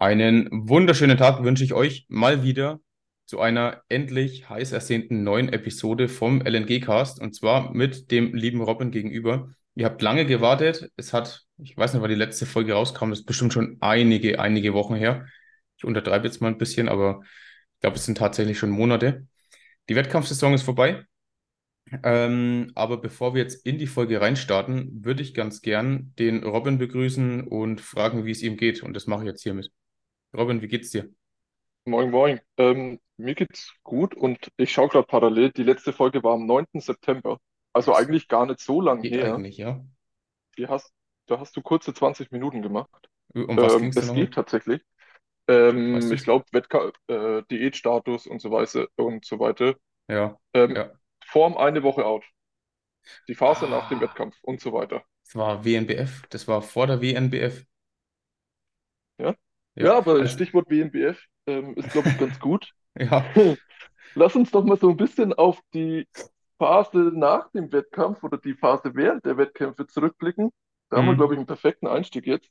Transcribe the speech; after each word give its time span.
Einen 0.00 0.48
wunderschönen 0.52 1.16
Tag 1.16 1.42
wünsche 1.42 1.64
ich 1.64 1.74
euch 1.74 2.06
mal 2.08 2.44
wieder 2.44 2.80
zu 3.26 3.40
einer 3.40 3.82
endlich 3.88 4.48
heiß 4.48 4.70
ersehnten 4.70 5.24
neuen 5.24 5.48
Episode 5.48 6.08
vom 6.08 6.40
LNG-Cast 6.40 7.20
und 7.20 7.34
zwar 7.34 7.74
mit 7.74 8.12
dem 8.12 8.32
lieben 8.32 8.60
Robin 8.60 8.92
gegenüber. 8.92 9.52
Ihr 9.74 9.86
habt 9.86 10.00
lange 10.00 10.24
gewartet. 10.24 10.92
Es 10.96 11.12
hat, 11.12 11.46
ich 11.56 11.76
weiß 11.76 11.92
nicht, 11.94 12.02
wann 12.02 12.10
die 12.10 12.14
letzte 12.14 12.46
Folge 12.46 12.74
rauskam, 12.74 13.10
das 13.10 13.20
ist 13.20 13.26
bestimmt 13.26 13.52
schon 13.52 13.76
einige, 13.80 14.38
einige 14.38 14.72
Wochen 14.72 14.94
her. 14.94 15.26
Ich 15.76 15.84
untertreibe 15.84 16.28
jetzt 16.28 16.40
mal 16.40 16.46
ein 16.48 16.58
bisschen, 16.58 16.88
aber 16.88 17.20
ich 17.74 17.80
glaube, 17.80 17.96
es 17.96 18.04
sind 18.04 18.18
tatsächlich 18.18 18.56
schon 18.56 18.70
Monate. 18.70 19.26
Die 19.88 19.96
Wettkampfsaison 19.96 20.54
ist 20.54 20.62
vorbei. 20.62 21.04
Ähm, 22.04 22.70
aber 22.76 22.98
bevor 22.98 23.34
wir 23.34 23.42
jetzt 23.42 23.66
in 23.66 23.78
die 23.78 23.86
Folge 23.88 24.20
reinstarten, 24.20 25.04
würde 25.04 25.22
ich 25.22 25.34
ganz 25.34 25.60
gern 25.60 26.12
den 26.20 26.44
Robin 26.44 26.78
begrüßen 26.78 27.48
und 27.48 27.80
fragen, 27.80 28.24
wie 28.26 28.30
es 28.30 28.42
ihm 28.42 28.56
geht. 28.56 28.84
Und 28.84 28.94
das 28.94 29.08
mache 29.08 29.22
ich 29.22 29.26
jetzt 29.26 29.42
hiermit. 29.42 29.72
Robin, 30.34 30.62
wie 30.62 30.68
geht's 30.68 30.90
dir? 30.90 31.10
Moin, 31.86 32.10
moin. 32.12 32.40
Ähm, 32.56 33.00
mir 33.16 33.34
geht's 33.34 33.74
gut 33.82 34.14
und 34.14 34.52
ich 34.56 34.70
schaue 34.72 34.88
gerade 34.88 35.06
parallel. 35.08 35.50
Die 35.52 35.62
letzte 35.64 35.92
Folge 35.92 36.22
war 36.22 36.34
am 36.34 36.46
9. 36.46 36.80
September, 36.80 37.38
also 37.72 37.94
Das 37.94 37.96
eigentlich 37.96 38.28
gar 38.28 38.46
nicht 38.46 38.60
so 38.60 38.80
lang 38.80 39.02
geht 39.02 39.18
her. 39.18 39.42
eigentlich, 39.42 39.56
ja. 39.58 39.84
Die 40.58 40.66
hast, 40.68 40.92
da 41.26 41.38
hast 41.40 41.56
du 41.56 41.62
kurze 41.62 41.94
20 41.94 42.30
Minuten 42.32 42.62
gemacht. 42.62 43.08
Um 43.34 43.60
was 43.60 43.76
Ähm, 43.76 43.78
ging's 43.78 43.98
da 44.00 44.04
es 44.04 44.12
nochmal? 44.12 44.28
geht 44.28 44.34
tatsächlich. 44.34 44.82
Weißt 45.90 46.10
Ähm, 46.10 46.14
ich 46.14 46.22
du's? 46.22 46.24
glaube, 46.24 46.46
äh, 47.08 47.42
Diätstatus 47.50 48.26
und 48.26 48.40
so 48.40 48.50
weiter 48.52 48.88
und 48.96 49.24
so 49.26 49.38
weiter. 49.40 49.76
Ja, 50.08 50.38
Ähm, 50.54 50.76
ja. 50.76 50.98
Form 51.26 51.56
eine 51.58 51.82
Woche 51.84 52.06
out. 52.06 52.24
Die 53.28 53.36
Phase 53.36 53.68
nach 53.68 53.86
dem 53.86 54.00
Ah, 54.00 54.00
Wettkampf 54.00 54.36
und 54.42 54.60
so 54.60 54.72
weiter. 54.72 55.04
das 55.24 55.34
war 55.36 55.64
WNBF. 55.64 56.26
Das 56.30 56.48
war 56.48 56.60
vor 56.62 56.86
der 56.88 57.00
WNBF. 57.00 57.64
Ja, 59.18 59.34
Ja, 59.78 59.88
ja, 59.88 59.98
aber 59.98 60.26
also, 60.26 60.28
Stichwort 60.28 60.70
WNBF 60.70 61.22
ähm, 61.46 61.74
ist, 61.76 61.90
glaube 61.92 62.10
ich, 62.10 62.16
ganz 62.16 62.38
gut. 62.40 62.72
ja. 63.00 63.24
Lass 64.14 64.36
uns 64.36 64.50
doch 64.50 64.64
mal 64.64 64.78
so 64.78 64.90
ein 64.90 64.96
bisschen 64.98 65.32
auf 65.34 65.60
die 65.74 66.08
Phase 66.58 66.98
nach 67.14 67.50
dem 67.52 67.72
Wettkampf 67.72 68.22
oder 68.24 68.38
die 68.38 68.54
Phase 68.54 68.94
während 68.94 69.24
der 69.26 69.36
Wettkämpfe 69.38 69.86
zurückblicken. 69.86 70.50
Da 70.90 70.98
haben 70.98 71.06
wir, 71.06 71.16
glaube 71.16 71.34
Hm. 71.34 71.36
ich, 71.36 71.38
einen 71.38 71.46
perfekten 71.46 71.86
Einstieg 71.88 72.26
jetzt. 72.26 72.50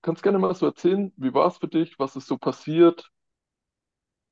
Kannst 0.00 0.22
gerne 0.22 0.38
mal 0.38 0.54
so 0.54 0.64
erzählen, 0.64 1.12
wie 1.18 1.34
war 1.34 1.48
es 1.48 1.58
für 1.58 1.68
dich, 1.68 1.98
was 1.98 2.16
ist 2.16 2.28
so 2.28 2.38
passiert? 2.38 3.10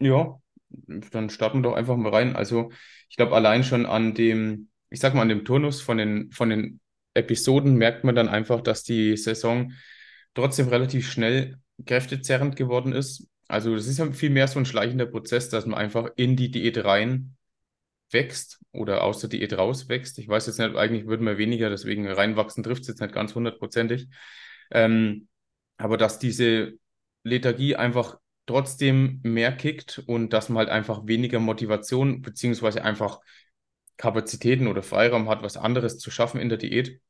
Ja, 0.01 0.41
dann 0.71 1.31
starten 1.31 1.59
wir 1.59 1.71
doch 1.71 1.77
einfach 1.77 1.97
mal 1.97 2.11
rein. 2.13 2.37
Also, 2.37 2.71
ich 3.09 3.17
glaube, 3.17 3.35
allein 3.35 3.65
schon 3.65 3.87
an 3.87 4.15
dem, 4.15 4.71
ich 4.91 5.01
sag 5.01 5.15
mal, 5.15 5.23
an 5.23 5.29
dem 5.29 5.45
Turnus 5.45 5.81
von 5.81 5.99
den, 5.99 6.31
von 6.33 6.51
den 6.51 6.81
Episoden 7.15 7.75
merkt 7.77 8.05
man 8.05 8.15
dann 8.15 8.29
einfach, 8.29 8.61
dass 8.61 8.83
die 8.83 9.17
Saison 9.17 9.73
trotzdem 10.35 10.69
relativ 10.69 11.11
schnell 11.11 11.59
kräftezerrend 11.87 12.57
geworden 12.57 12.93
ist. 12.93 13.29
Also, 13.49 13.75
das 13.75 13.87
ist 13.87 13.99
ja 13.99 14.11
viel 14.13 14.31
mehr 14.31 14.49
so 14.49 14.59
ein 14.59 14.67
schleichender 14.67 15.07
Prozess, 15.07 15.49
dass 15.49 15.67
man 15.67 15.79
einfach 15.79 16.11
in 16.17 16.37
die 16.37 16.51
Diät 16.51 16.85
rein 16.85 17.37
wächst 18.11 18.61
oder 18.73 19.03
aus 19.05 19.21
der 19.21 19.29
Diät 19.29 19.57
rauswächst. 19.57 20.19
Ich 20.19 20.29
weiß 20.29 20.47
jetzt 20.47 20.59
nicht, 20.59 20.77
eigentlich 20.77 21.07
würden 21.07 21.27
wir 21.27 21.39
weniger, 21.39 21.69
deswegen 21.71 22.09
reinwachsen 22.09 22.63
trifft 22.63 22.83
es 22.83 22.89
jetzt 22.89 23.01
nicht 23.01 23.15
ganz 23.15 23.35
hundertprozentig. 23.35 24.09
Ähm, 24.71 25.29
aber 25.77 25.97
dass 25.97 26.19
diese 26.19 26.75
Lethargie 27.25 27.77
einfach 27.77 28.19
trotzdem 28.47 29.21
mehr 29.23 29.53
kickt 29.53 30.03
und 30.07 30.33
dass 30.33 30.49
man 30.49 30.59
halt 30.59 30.69
einfach 30.69 31.07
weniger 31.07 31.41
Motivation 31.41 32.23
beziehungsweise 32.23 32.85
einfach 32.85 33.21
Kapazitäten 33.97 34.67
oder 34.67 34.83
Freiraum 34.83 35.29
hat, 35.29 35.43
was 35.43 35.57
anderes 35.57 35.99
zu 35.99 36.11
schaffen 36.11 36.41
in 36.41 36.49
der 36.49 36.59
Diät, 36.59 37.01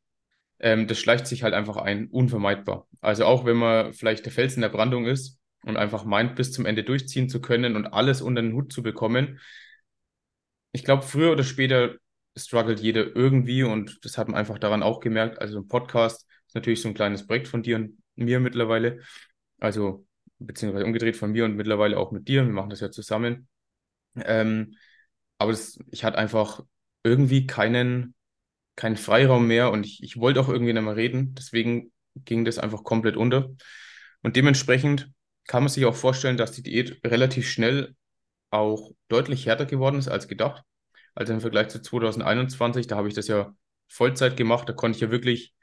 ähm, 0.60 0.86
das 0.86 0.98
schleicht 0.98 1.26
sich 1.26 1.42
halt 1.42 1.54
einfach 1.54 1.76
ein, 1.76 2.08
unvermeidbar. 2.08 2.88
Also 3.00 3.24
auch 3.24 3.44
wenn 3.44 3.56
man 3.56 3.92
vielleicht 3.92 4.24
der 4.24 4.32
Fels 4.32 4.56
in 4.56 4.62
der 4.62 4.68
Brandung 4.68 5.06
ist 5.06 5.38
und 5.64 5.76
einfach 5.76 6.04
meint, 6.04 6.36
bis 6.36 6.52
zum 6.52 6.66
Ende 6.66 6.84
durchziehen 6.84 7.28
zu 7.28 7.40
können 7.40 7.76
und 7.76 7.86
alles 7.86 8.22
unter 8.22 8.42
den 8.42 8.54
Hut 8.54 8.72
zu 8.72 8.82
bekommen, 8.82 9.40
ich 10.72 10.84
glaube, 10.84 11.02
früher 11.02 11.32
oder 11.32 11.44
später 11.44 11.94
struggelt 12.36 12.80
jeder 12.80 13.14
irgendwie 13.14 13.62
und 13.62 14.04
das 14.04 14.18
hat 14.18 14.28
man 14.28 14.36
einfach 14.36 14.58
daran 14.58 14.82
auch 14.82 15.00
gemerkt. 15.00 15.40
Also 15.40 15.58
ein 15.58 15.68
Podcast 15.68 16.26
ist 16.48 16.54
natürlich 16.54 16.82
so 16.82 16.88
ein 16.88 16.94
kleines 16.94 17.26
Projekt 17.26 17.48
von 17.48 17.62
dir 17.62 17.76
und 17.76 18.02
mir 18.16 18.40
mittlerweile. 18.40 19.00
Also 19.60 20.06
beziehungsweise 20.38 20.84
umgedreht 20.84 21.16
von 21.16 21.32
mir 21.32 21.44
und 21.44 21.54
mittlerweile 21.54 21.96
auch 21.98 22.10
mit 22.10 22.26
dir. 22.28 22.44
Wir 22.44 22.52
machen 22.52 22.70
das 22.70 22.80
ja 22.80 22.90
zusammen. 22.90 23.48
Ähm, 24.16 24.74
aber 25.38 25.52
das, 25.52 25.78
ich 25.90 26.04
hatte 26.04 26.18
einfach 26.18 26.64
irgendwie 27.04 27.46
keinen, 27.46 28.13
keinen 28.76 28.96
Freiraum 28.96 29.46
mehr 29.46 29.70
und 29.72 29.86
ich, 29.86 30.02
ich 30.02 30.16
wollte 30.18 30.40
auch 30.40 30.48
irgendwie 30.48 30.72
nicht 30.72 30.82
mehr 30.82 30.96
reden. 30.96 31.34
Deswegen 31.34 31.92
ging 32.16 32.44
das 32.44 32.58
einfach 32.58 32.84
komplett 32.84 33.16
unter. 33.16 33.50
Und 34.22 34.36
dementsprechend 34.36 35.10
kann 35.46 35.62
man 35.62 35.70
sich 35.70 35.84
auch 35.84 35.94
vorstellen, 35.94 36.36
dass 36.36 36.52
die 36.52 36.62
Diät 36.62 37.00
relativ 37.06 37.48
schnell 37.50 37.94
auch 38.50 38.92
deutlich 39.08 39.46
härter 39.46 39.66
geworden 39.66 39.98
ist 39.98 40.08
als 40.08 40.28
gedacht. 40.28 40.64
Also 41.14 41.32
im 41.32 41.40
Vergleich 41.40 41.68
zu 41.68 41.82
2021, 41.82 42.86
da 42.86 42.96
habe 42.96 43.08
ich 43.08 43.14
das 43.14 43.28
ja 43.28 43.54
Vollzeit 43.88 44.36
gemacht. 44.36 44.68
Da 44.68 44.72
konnte 44.72 44.96
ich 44.96 45.02
ja 45.02 45.10
wirklich 45.10 45.54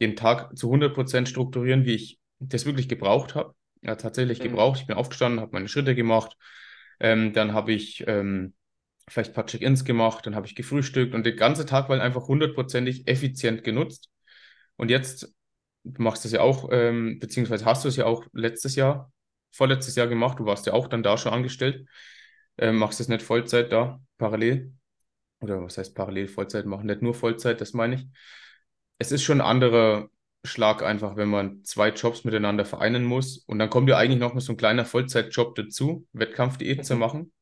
den 0.00 0.16
Tag 0.16 0.56
zu 0.56 0.70
100% 0.70 1.28
strukturieren, 1.28 1.84
wie 1.84 1.94
ich 1.94 2.18
das 2.38 2.66
wirklich 2.66 2.88
gebraucht 2.88 3.34
habe. 3.34 3.54
Ja, 3.82 3.96
tatsächlich 3.96 4.40
Mhm. 4.40 4.44
gebraucht. 4.44 4.80
Ich 4.80 4.86
bin 4.86 4.96
aufgestanden, 4.96 5.40
habe 5.40 5.52
meine 5.52 5.68
Schritte 5.68 5.94
gemacht. 5.94 6.36
Ähm, 7.00 7.32
dann 7.32 7.52
habe 7.52 7.72
ich 7.72 8.04
ähm, 8.06 8.54
vielleicht 9.08 9.30
ein 9.30 9.34
paar 9.34 9.46
Check-ins 9.46 9.84
gemacht. 9.84 10.26
Dann 10.26 10.34
habe 10.34 10.46
ich 10.46 10.54
gefrühstückt 10.54 11.14
und 11.14 11.24
der 11.24 11.34
ganze 11.34 11.66
Tag 11.66 11.88
war 11.88 12.00
einfach 12.00 12.28
hundertprozentig 12.28 13.08
effizient 13.08 13.64
genutzt. 13.64 14.10
Und 14.76 14.90
jetzt, 14.90 15.34
du 15.84 16.02
machst 16.02 16.24
das 16.24 16.32
ja 16.32 16.40
auch, 16.40 16.68
ähm, 16.72 17.18
beziehungsweise 17.18 17.64
hast 17.64 17.84
du 17.84 17.88
es 17.88 17.96
ja 17.96 18.06
auch 18.06 18.26
letztes 18.32 18.76
Jahr, 18.76 19.12
vorletztes 19.52 19.96
Jahr 19.96 20.06
gemacht. 20.08 20.38
Du 20.38 20.46
warst 20.46 20.66
ja 20.66 20.72
auch 20.72 20.88
dann 20.88 21.02
da 21.02 21.16
schon 21.18 21.32
angestellt. 21.32 21.88
Ähm, 22.58 22.76
machst 22.76 23.00
es 23.00 23.08
nicht 23.08 23.22
Vollzeit 23.22 23.72
da, 23.72 24.00
parallel. 24.18 24.72
Oder 25.40 25.62
was 25.62 25.78
heißt 25.78 25.94
parallel 25.94 26.28
Vollzeit 26.28 26.66
machen? 26.66 26.86
Nicht 26.86 27.02
nur 27.02 27.14
Vollzeit, 27.14 27.60
das 27.60 27.72
meine 27.72 27.96
ich. 27.96 28.06
Es 28.98 29.12
ist 29.12 29.22
schon 29.22 29.40
ein 29.40 29.46
anderer 29.46 30.08
Schlag 30.44 30.82
einfach, 30.82 31.16
wenn 31.16 31.28
man 31.28 31.64
zwei 31.64 31.90
Jobs 31.90 32.24
miteinander 32.24 32.64
vereinen 32.64 33.04
muss. 33.04 33.38
Und 33.38 33.58
dann 33.58 33.70
kommt 33.70 33.88
ja 33.88 33.96
eigentlich 33.96 34.20
noch 34.20 34.34
mal 34.34 34.40
so 34.40 34.52
ein 34.52 34.56
kleiner 34.56 34.84
Vollzeitjob 34.84 35.54
dazu, 35.54 36.06
Wettkampfdiät 36.12 36.84
zu 36.84 36.94
Mhm. 36.94 37.00
machen. 37.00 37.32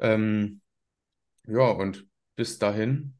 Ähm, 0.00 0.60
ja, 1.46 1.70
und 1.70 2.06
bis 2.36 2.58
dahin, 2.58 3.16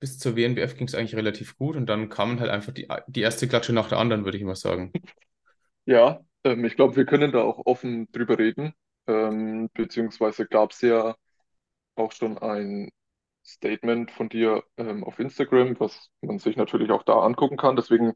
bis 0.00 0.18
zur 0.18 0.36
WNBF 0.36 0.76
ging 0.76 0.86
es 0.88 0.94
eigentlich 0.94 1.16
relativ 1.16 1.56
gut. 1.56 1.76
Und 1.76 1.86
dann 1.86 2.08
kamen 2.08 2.40
halt 2.40 2.50
einfach 2.50 2.72
die, 2.72 2.88
die 3.08 3.20
erste 3.20 3.48
Klatsche 3.48 3.72
nach 3.72 3.88
der 3.88 3.98
anderen, 3.98 4.24
würde 4.24 4.38
ich 4.38 4.44
mal 4.44 4.56
sagen. 4.56 4.92
Ja, 5.86 6.20
ähm, 6.44 6.64
ich 6.64 6.76
glaube, 6.76 6.96
wir 6.96 7.06
können 7.06 7.32
da 7.32 7.42
auch 7.42 7.64
offen 7.66 8.10
drüber 8.12 8.38
reden. 8.38 8.74
Ähm, 9.06 9.70
beziehungsweise 9.74 10.46
gab 10.46 10.72
es 10.72 10.80
ja 10.82 11.16
auch 11.96 12.12
schon 12.12 12.38
ein 12.38 12.90
Statement 13.46 14.10
von 14.12 14.28
dir 14.28 14.64
ähm, 14.78 15.04
auf 15.04 15.18
Instagram, 15.20 15.78
was 15.80 16.10
man 16.22 16.38
sich 16.40 16.56
natürlich 16.56 16.90
auch 16.92 17.04
da 17.04 17.20
angucken 17.20 17.56
kann. 17.56 17.76
Deswegen 17.76 18.14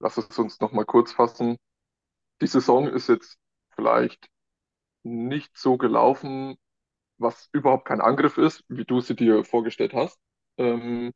lass 0.00 0.18
es 0.18 0.38
uns 0.38 0.60
nochmal 0.60 0.86
kurz 0.86 1.12
fassen. 1.12 1.58
Die 2.42 2.46
Saison 2.46 2.88
ist 2.88 3.08
jetzt 3.08 3.38
vielleicht 3.76 4.28
nicht 5.04 5.56
so 5.58 5.78
gelaufen, 5.78 6.56
was 7.18 7.48
überhaupt 7.52 7.86
kein 7.86 8.00
Angriff 8.00 8.38
ist, 8.38 8.64
wie 8.68 8.84
du 8.84 9.00
sie 9.00 9.16
dir 9.16 9.44
vorgestellt 9.44 9.94
hast. 9.94 10.18
Ähm, 10.58 11.12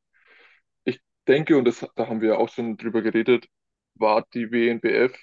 ich 0.84 1.00
denke, 1.26 1.56
und 1.56 1.64
das, 1.66 1.86
da 1.96 2.08
haben 2.08 2.20
wir 2.20 2.38
auch 2.38 2.48
schon 2.48 2.76
drüber 2.76 3.02
geredet, 3.02 3.48
war 3.94 4.24
die 4.34 4.50
WNBF 4.50 5.16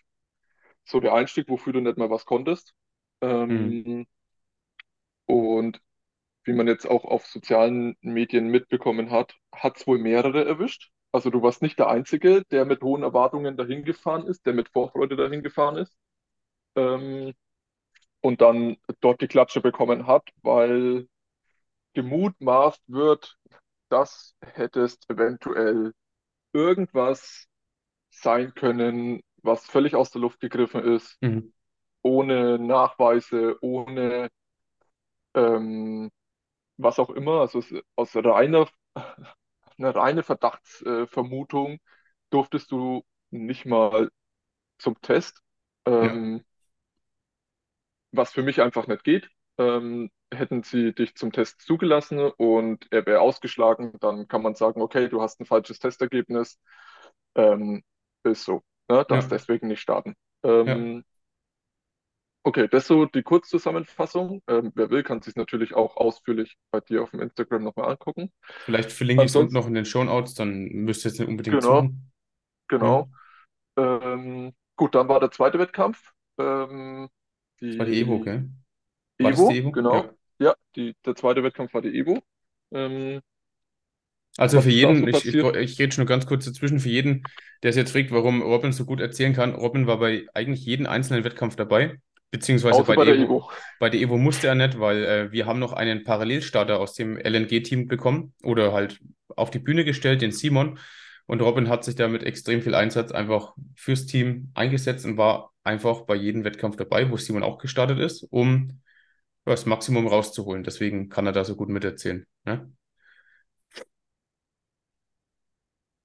so 0.84 1.00
der 1.00 1.14
Einstieg, 1.14 1.50
wofür 1.50 1.74
du 1.74 1.82
nicht 1.82 1.98
mal 1.98 2.10
was 2.10 2.26
konntest. 2.26 2.74
Mhm. 3.22 3.28
Ähm, 3.30 4.08
und 5.26 5.82
wie 6.44 6.54
man 6.54 6.68
jetzt 6.68 6.86
auch 6.86 7.06
auf 7.06 7.26
sozialen 7.26 7.98
Medien 8.02 8.48
mitbekommen 8.50 9.10
hat, 9.12 9.36
hat 9.54 9.78
es 9.78 9.88
wohl 9.88 9.98
mehrere 9.98 10.46
erwischt. 10.46 10.92
Also 11.12 11.30
du 11.32 11.42
warst 11.42 11.62
nicht 11.62 11.80
der 11.80 11.90
Einzige, 11.90 12.44
der 12.52 12.66
mit 12.66 12.84
hohen 12.84 13.02
Erwartungen 13.04 13.58
dahin 13.58 13.84
gefahren 13.84 14.28
ist, 14.28 14.46
der 14.46 14.54
mit 14.54 14.70
Vorfreude 14.70 15.16
dahin 15.16 15.42
gefahren 15.42 15.78
ist 15.78 15.98
ähm, 16.76 17.34
und 18.26 18.42
dann 18.42 18.78
dort 19.02 19.22
die 19.22 19.28
Klatsche 19.30 19.62
bekommen 19.62 20.08
hat, 20.08 20.30
weil 20.44 21.08
gemutmaßt 21.94 22.84
wird, 22.88 23.38
das 23.90 24.36
hättest 24.42 25.10
eventuell 25.10 25.94
irgendwas 26.54 27.48
sein 28.12 28.54
können, 28.56 29.22
was 29.44 29.68
völlig 29.68 29.96
aus 29.96 30.12
der 30.12 30.22
Luft 30.22 30.40
gegriffen 30.42 30.84
ist, 30.84 31.20
Mhm. 31.22 31.52
ohne 32.04 32.60
Nachweise, 32.60 33.58
ohne 33.62 34.30
ähm, 35.34 36.12
was 36.78 37.00
auch 37.00 37.10
immer, 37.12 37.42
also 37.42 37.64
aus 37.96 38.16
reiner, 38.16 38.70
eine 39.78 39.96
reine 39.96 40.24
Verdachtsvermutung 40.24 41.80
durftest 42.32 42.72
du 42.72 43.06
nicht 43.32 43.66
mal 43.66 44.10
zum 44.80 45.00
Test, 45.02 45.42
Ja, 46.00 46.20
ähm, 46.20 46.44
was 48.18 48.34
für 48.34 48.44
mich 48.44 48.62
einfach 48.62 48.88
nicht 48.88 49.04
geht. 49.04 49.30
Ähm, 49.58 50.10
hätten 50.34 50.64
sie 50.64 50.94
dich 50.94 51.16
zum 51.16 51.32
Test 51.32 51.62
zugelassen 51.62 52.20
und 52.20 52.88
er 52.92 53.06
wäre 53.06 53.22
ausgeschlagen, 53.22 53.94
dann 54.02 54.28
kann 54.28 54.42
man 54.42 54.56
sagen, 54.56 54.82
okay, 54.82 55.08
du 55.08 55.22
hast 55.22 55.40
ein 55.40 55.46
falsches 55.46 55.80
Testergebnis, 55.80 56.60
ähm, 57.36 57.84
ist 58.24 58.44
so, 58.44 58.64
ne, 58.90 59.06
darfst 59.08 59.32
ja. 59.32 59.38
deswegen 59.38 59.68
nicht 59.68 59.82
starten. 59.82 60.16
Ja, 60.44 60.62
Ähm, 60.62 61.06
okay, 62.44 62.68
das 62.70 62.84
ist 62.84 62.88
so 62.88 63.06
die 63.06 63.24
Kurzzusammenfassung. 63.24 64.42
Ähm, 64.48 64.72
wer 64.76 64.90
will, 64.90 65.04
kann 65.04 65.22
sich 65.22 65.36
natürlich 65.36 65.74
auch 65.74 65.96
ausführlich 65.96 66.58
bei 66.72 66.82
dir 66.82 67.04
auf 67.04 67.12
dem 67.12 67.22
Instagram 67.22 67.64
nochmal 67.64 67.92
angucken. 67.92 68.32
vielleicht 68.66 68.92
verlinke 68.92 69.24
ich 69.24 69.30
es 69.32 69.36
unten 69.36 69.54
noch 69.54 69.68
in 69.68 69.74
den 69.74 69.86
Shownotes, 69.86 70.34
dann 70.36 70.66
müsst 70.66 71.06
ihr 71.06 71.10
jetzt 71.12 71.20
nicht 71.20 71.30
unbedingt 71.30 71.62
genau, 71.62 71.82
suchen. 71.82 72.12
Ja, 72.72 72.78
genau. 72.78 73.10
Ähm, 73.78 74.54
gut, 74.76 74.96
dann 74.96 75.08
war 75.08 75.20
der 75.20 75.32
zweite 75.32 75.60
Wettkampf. 75.60 76.12
Ähm, 76.38 77.10
das 77.70 77.78
war 77.80 77.86
die 77.86 78.00
Evo, 78.02 78.20
gell? 78.22 78.50
War 79.20 79.32
das 79.32 79.46
die 79.48 79.58
Evo, 79.58 79.58
Evo? 79.58 79.72
genau. 79.72 79.92
Ja. 79.92 80.14
Ja, 80.40 80.56
die, 80.76 80.96
der 81.06 81.16
zweite 81.16 81.44
Wettkampf 81.44 81.74
war 81.74 81.82
die 81.82 81.98
Evo. 81.98 82.22
Ähm, 82.72 83.22
Also 84.38 84.60
für 84.60 84.70
da 84.82 84.96
so 84.96 85.06
jeden, 85.06 85.08
ich, 85.08 85.26
ich, 85.26 85.36
ich 85.56 85.80
rede 85.80 85.94
schon 85.94 86.06
ganz 86.06 86.26
kurz 86.26 86.46
dazwischen, 86.46 86.80
für 86.80 86.90
jeden, 86.90 87.24
der 87.64 87.72
sich 87.72 87.82
jetzt 87.82 87.92
fragt, 87.92 88.12
warum 88.12 88.42
Robin 88.42 88.74
so 88.74 88.86
gut 88.86 89.00
erzählen 89.00 89.34
kann, 89.34 89.56
Robin 89.56 89.88
war 89.88 90.00
bei 90.00 90.26
eigentlich 90.34 90.66
jedem 90.66 90.88
einzelnen 90.88 91.24
Wettkampf 91.24 91.56
dabei, 91.56 92.00
beziehungsweise 92.32 92.84
bei 92.84 92.98
bei 92.98 93.06
der 93.06 93.06
der 93.06 93.16
Evo. 93.16 93.46
Evo. 93.46 93.50
Bei 93.80 93.90
der 93.90 94.02
Evo 94.02 94.18
musste 94.18 94.48
er 94.48 94.56
nicht, 94.56 94.78
weil 94.80 95.04
äh, 95.06 95.32
wir 95.32 95.46
haben 95.46 95.60
noch 95.60 95.72
einen 95.72 96.04
Parallelstarter 96.04 96.80
aus 96.80 96.94
dem 96.94 97.18
LNG-Team 97.18 97.88
bekommen 97.88 98.34
oder 98.44 98.74
halt 98.74 99.00
auf 99.30 99.52
die 99.52 99.60
Bühne 99.60 99.86
gestellt, 99.86 100.22
den 100.22 100.32
Simon. 100.34 100.80
Und 101.28 101.42
Robin 101.42 101.70
hat 101.70 101.84
sich 101.84 101.96
da 101.96 102.08
mit 102.08 102.24
extrem 102.24 102.62
viel 102.62 102.76
Einsatz 102.76 103.12
einfach 103.12 103.56
fürs 103.76 104.06
Team 104.06 104.52
eingesetzt 104.54 105.06
und 105.06 105.18
war 105.18 105.52
einfach 105.64 106.02
bei 106.02 106.16
jedem 106.16 106.44
Wettkampf 106.44 106.76
dabei, 106.76 107.10
wo 107.10 107.18
Simon 107.18 107.44
auch 107.44 107.58
gestartet 107.58 108.00
ist, 108.00 108.24
um 108.30 108.82
das 109.46 109.66
Maximum 109.66 110.08
rauszuholen. 110.08 110.64
Deswegen 110.64 111.10
kann 111.10 111.26
er 111.26 111.32
da 111.32 111.44
so 111.44 111.56
gut 111.56 111.70
miterzählen. 111.70 112.26
Ne? 112.46 112.72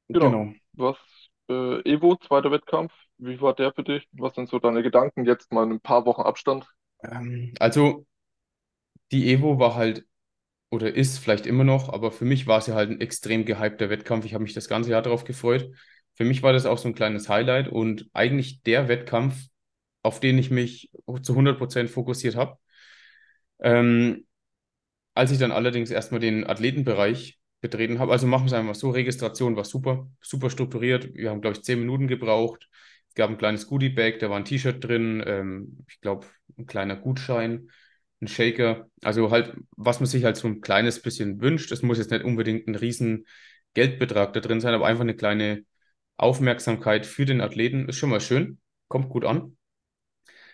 Genau. 0.08 0.31
Genau. 0.31 0.52
Was, 0.72 0.96
äh, 1.49 1.81
Evo, 1.90 2.17
zweiter 2.17 2.50
Wettkampf. 2.50 2.93
Wie 3.19 3.40
war 3.40 3.55
der 3.55 3.72
für 3.72 3.84
dich? 3.84 4.08
Was 4.12 4.34
sind 4.34 4.49
so 4.49 4.58
deine 4.58 4.82
Gedanken 4.82 5.26
jetzt 5.26 5.52
mal 5.52 5.64
in 5.64 5.72
ein 5.72 5.81
paar 5.81 6.06
Wochen 6.06 6.22
Abstand? 6.22 6.67
Ähm, 7.02 7.52
also 7.61 8.06
die 9.12 9.32
Evo 9.32 9.58
war 9.58 9.75
halt 9.75 10.05
oder 10.70 10.94
ist 10.94 11.19
vielleicht 11.19 11.46
immer 11.46 11.64
noch, 11.64 11.88
aber 11.93 12.12
für 12.12 12.25
mich 12.25 12.46
war 12.46 12.58
es 12.58 12.67
ja 12.67 12.75
halt 12.75 12.90
ein 12.90 13.00
extrem 13.00 13.44
gehypter 13.44 13.90
Wettkampf. 13.90 14.25
Ich 14.25 14.34
habe 14.34 14.44
mich 14.44 14.55
das 14.55 14.69
ganze 14.69 14.90
Jahr 14.90 15.02
darauf 15.02 15.25
gefreut. 15.25 15.70
Für 16.14 16.25
mich 16.25 16.43
war 16.43 16.52
das 16.52 16.67
auch 16.67 16.78
so 16.78 16.88
ein 16.88 16.94
kleines 16.94 17.28
Highlight 17.28 17.69
und 17.69 18.08
eigentlich 18.12 18.62
der 18.62 18.88
Wettkampf, 18.88 19.37
auf 20.02 20.20
den 20.20 20.38
ich 20.38 20.50
mich 20.50 20.90
zu 21.22 21.34
100% 21.37 21.90
fokussiert 21.90 22.37
habe. 22.37 22.58
Ähm, 23.61 24.26
als 25.14 25.31
ich 25.32 25.38
dann 25.38 25.52
allerdings 25.52 25.90
erstmal 25.90 26.20
den 26.20 26.46
Athletenbereich 26.46 27.40
betreten 27.61 27.99
habe, 27.99 28.12
also 28.12 28.26
machen 28.26 28.44
wir 28.44 28.49
es 28.49 28.52
einfach 28.55 28.75
so, 28.75 28.90
Registration 28.90 29.56
war 29.56 29.64
super, 29.64 30.08
super 30.20 30.50
strukturiert. 30.50 31.14
Wir 31.14 31.31
haben, 31.31 31.40
glaube 31.40 31.56
ich, 31.56 31.64
zehn 31.64 31.81
Minuten 31.81 32.08
gebraucht. 32.08 32.69
Es 33.08 33.14
gab 33.14 33.31
ein 33.31 33.38
kleines 33.38 33.67
Goodie-Bag, 33.67 34.20
da 34.20 34.31
war 34.31 34.37
ein 34.38 34.44
T-Shirt 34.44 34.82
drin, 34.84 35.22
ähm, 35.26 35.84
ich 35.88 36.00
glaube, 36.00 36.26
ein 36.58 36.67
kleiner 36.67 36.96
Gutschein, 36.96 37.70
ein 38.20 38.28
Shaker. 38.28 38.88
Also 39.02 39.31
halt, 39.31 39.55
was 39.76 40.00
man 40.00 40.06
sich 40.06 40.25
halt 40.25 40.37
so 40.37 40.49
ein 40.49 40.61
kleines 40.61 41.00
bisschen 41.02 41.40
wünscht. 41.40 41.72
Es 41.72 41.82
muss 41.82 41.99
jetzt 41.99 42.11
nicht 42.11 42.25
unbedingt 42.25 42.69
ein 42.69 42.75
riesen 42.75 43.26
Geldbetrag 43.75 44.32
da 44.32 44.40
drin 44.40 44.61
sein, 44.61 44.75
aber 44.75 44.87
einfach 44.87 45.02
eine 45.02 45.17
kleine 45.17 45.64
Aufmerksamkeit 46.17 47.06
für 47.06 47.25
den 47.25 47.40
Athleten 47.40 47.88
ist 47.88 47.96
schon 47.96 48.11
mal 48.11 48.20
schön, 48.20 48.61
kommt 48.88 49.08
gut 49.08 49.25
an. 49.25 49.56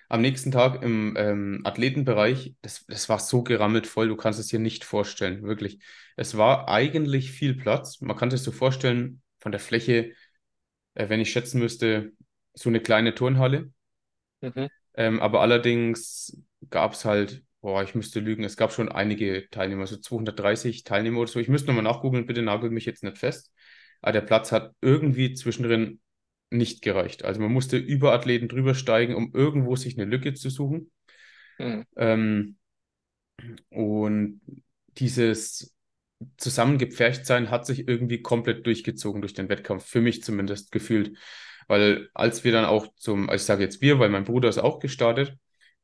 Am 0.08 0.20
nächsten 0.20 0.52
Tag 0.52 0.82
im 0.82 1.14
ähm, 1.18 1.60
Athletenbereich, 1.64 2.54
das, 2.62 2.84
das 2.86 3.08
war 3.08 3.18
so 3.18 3.42
gerammelt 3.42 3.86
voll, 3.88 4.08
du 4.08 4.16
kannst 4.16 4.38
es 4.38 4.46
dir 4.46 4.60
nicht 4.60 4.84
vorstellen, 4.84 5.42
wirklich. 5.42 5.80
Es 6.16 6.36
war 6.36 6.68
eigentlich 6.68 7.32
viel 7.32 7.54
Platz. 7.56 8.00
Man 8.00 8.16
kann 8.16 8.30
sich 8.30 8.40
so 8.42 8.52
vorstellen, 8.52 9.22
von 9.40 9.50
der 9.52 9.60
Fläche, 9.60 10.12
äh, 10.94 11.08
wenn 11.08 11.20
ich 11.20 11.32
schätzen 11.32 11.60
müsste, 11.60 12.12
so 12.54 12.68
eine 12.70 12.80
kleine 12.80 13.14
Turnhalle. 13.14 13.72
Mhm. 14.42 14.68
Ähm, 14.94 15.20
aber 15.20 15.40
allerdings 15.42 16.40
gab 16.70 16.94
es 16.94 17.04
halt, 17.04 17.44
boah, 17.66 17.82
ich 17.82 17.96
müsste 17.96 18.20
lügen, 18.20 18.44
es 18.44 18.56
gab 18.56 18.72
schon 18.72 18.88
einige 18.88 19.50
Teilnehmer, 19.50 19.88
so 19.88 19.96
230 19.96 20.84
Teilnehmer 20.84 21.18
oder 21.18 21.28
so. 21.28 21.40
Ich 21.40 21.48
müsste 21.48 21.66
nochmal 21.66 21.82
nachgoogeln, 21.82 22.24
bitte 22.24 22.40
nagel 22.40 22.70
mich 22.70 22.84
jetzt 22.84 23.02
nicht 23.02 23.18
fest. 23.18 23.52
Aber 24.00 24.12
der 24.12 24.20
Platz 24.20 24.52
hat 24.52 24.72
irgendwie 24.80 25.34
zwischendrin 25.34 25.98
nicht 26.48 26.80
gereicht. 26.80 27.24
Also 27.24 27.40
man 27.40 27.50
musste 27.50 27.76
über 27.76 28.12
Athleten 28.12 28.46
drüber 28.46 28.76
steigen, 28.76 29.16
um 29.16 29.32
irgendwo 29.34 29.74
sich 29.74 29.98
eine 29.98 30.08
Lücke 30.08 30.32
zu 30.34 30.48
suchen. 30.48 30.92
Mhm. 31.58 31.84
Ähm, 31.96 32.56
und 33.70 34.40
dieses 34.96 35.74
Zusammengepferchtsein 36.36 37.50
hat 37.50 37.66
sich 37.66 37.88
irgendwie 37.88 38.22
komplett 38.22 38.64
durchgezogen 38.64 39.22
durch 39.22 39.34
den 39.34 39.48
Wettkampf, 39.48 39.84
für 39.84 40.00
mich 40.00 40.22
zumindest 40.22 40.70
gefühlt. 40.70 41.18
Weil 41.66 42.10
als 42.14 42.44
wir 42.44 42.52
dann 42.52 42.64
auch 42.64 42.86
zum, 42.94 43.28
also 43.28 43.42
ich 43.42 43.46
sage 43.46 43.64
jetzt 43.64 43.80
wir, 43.80 43.98
weil 43.98 44.08
mein 44.08 44.22
Bruder 44.22 44.48
ist 44.48 44.58
auch 44.58 44.78
gestartet, 44.78 45.36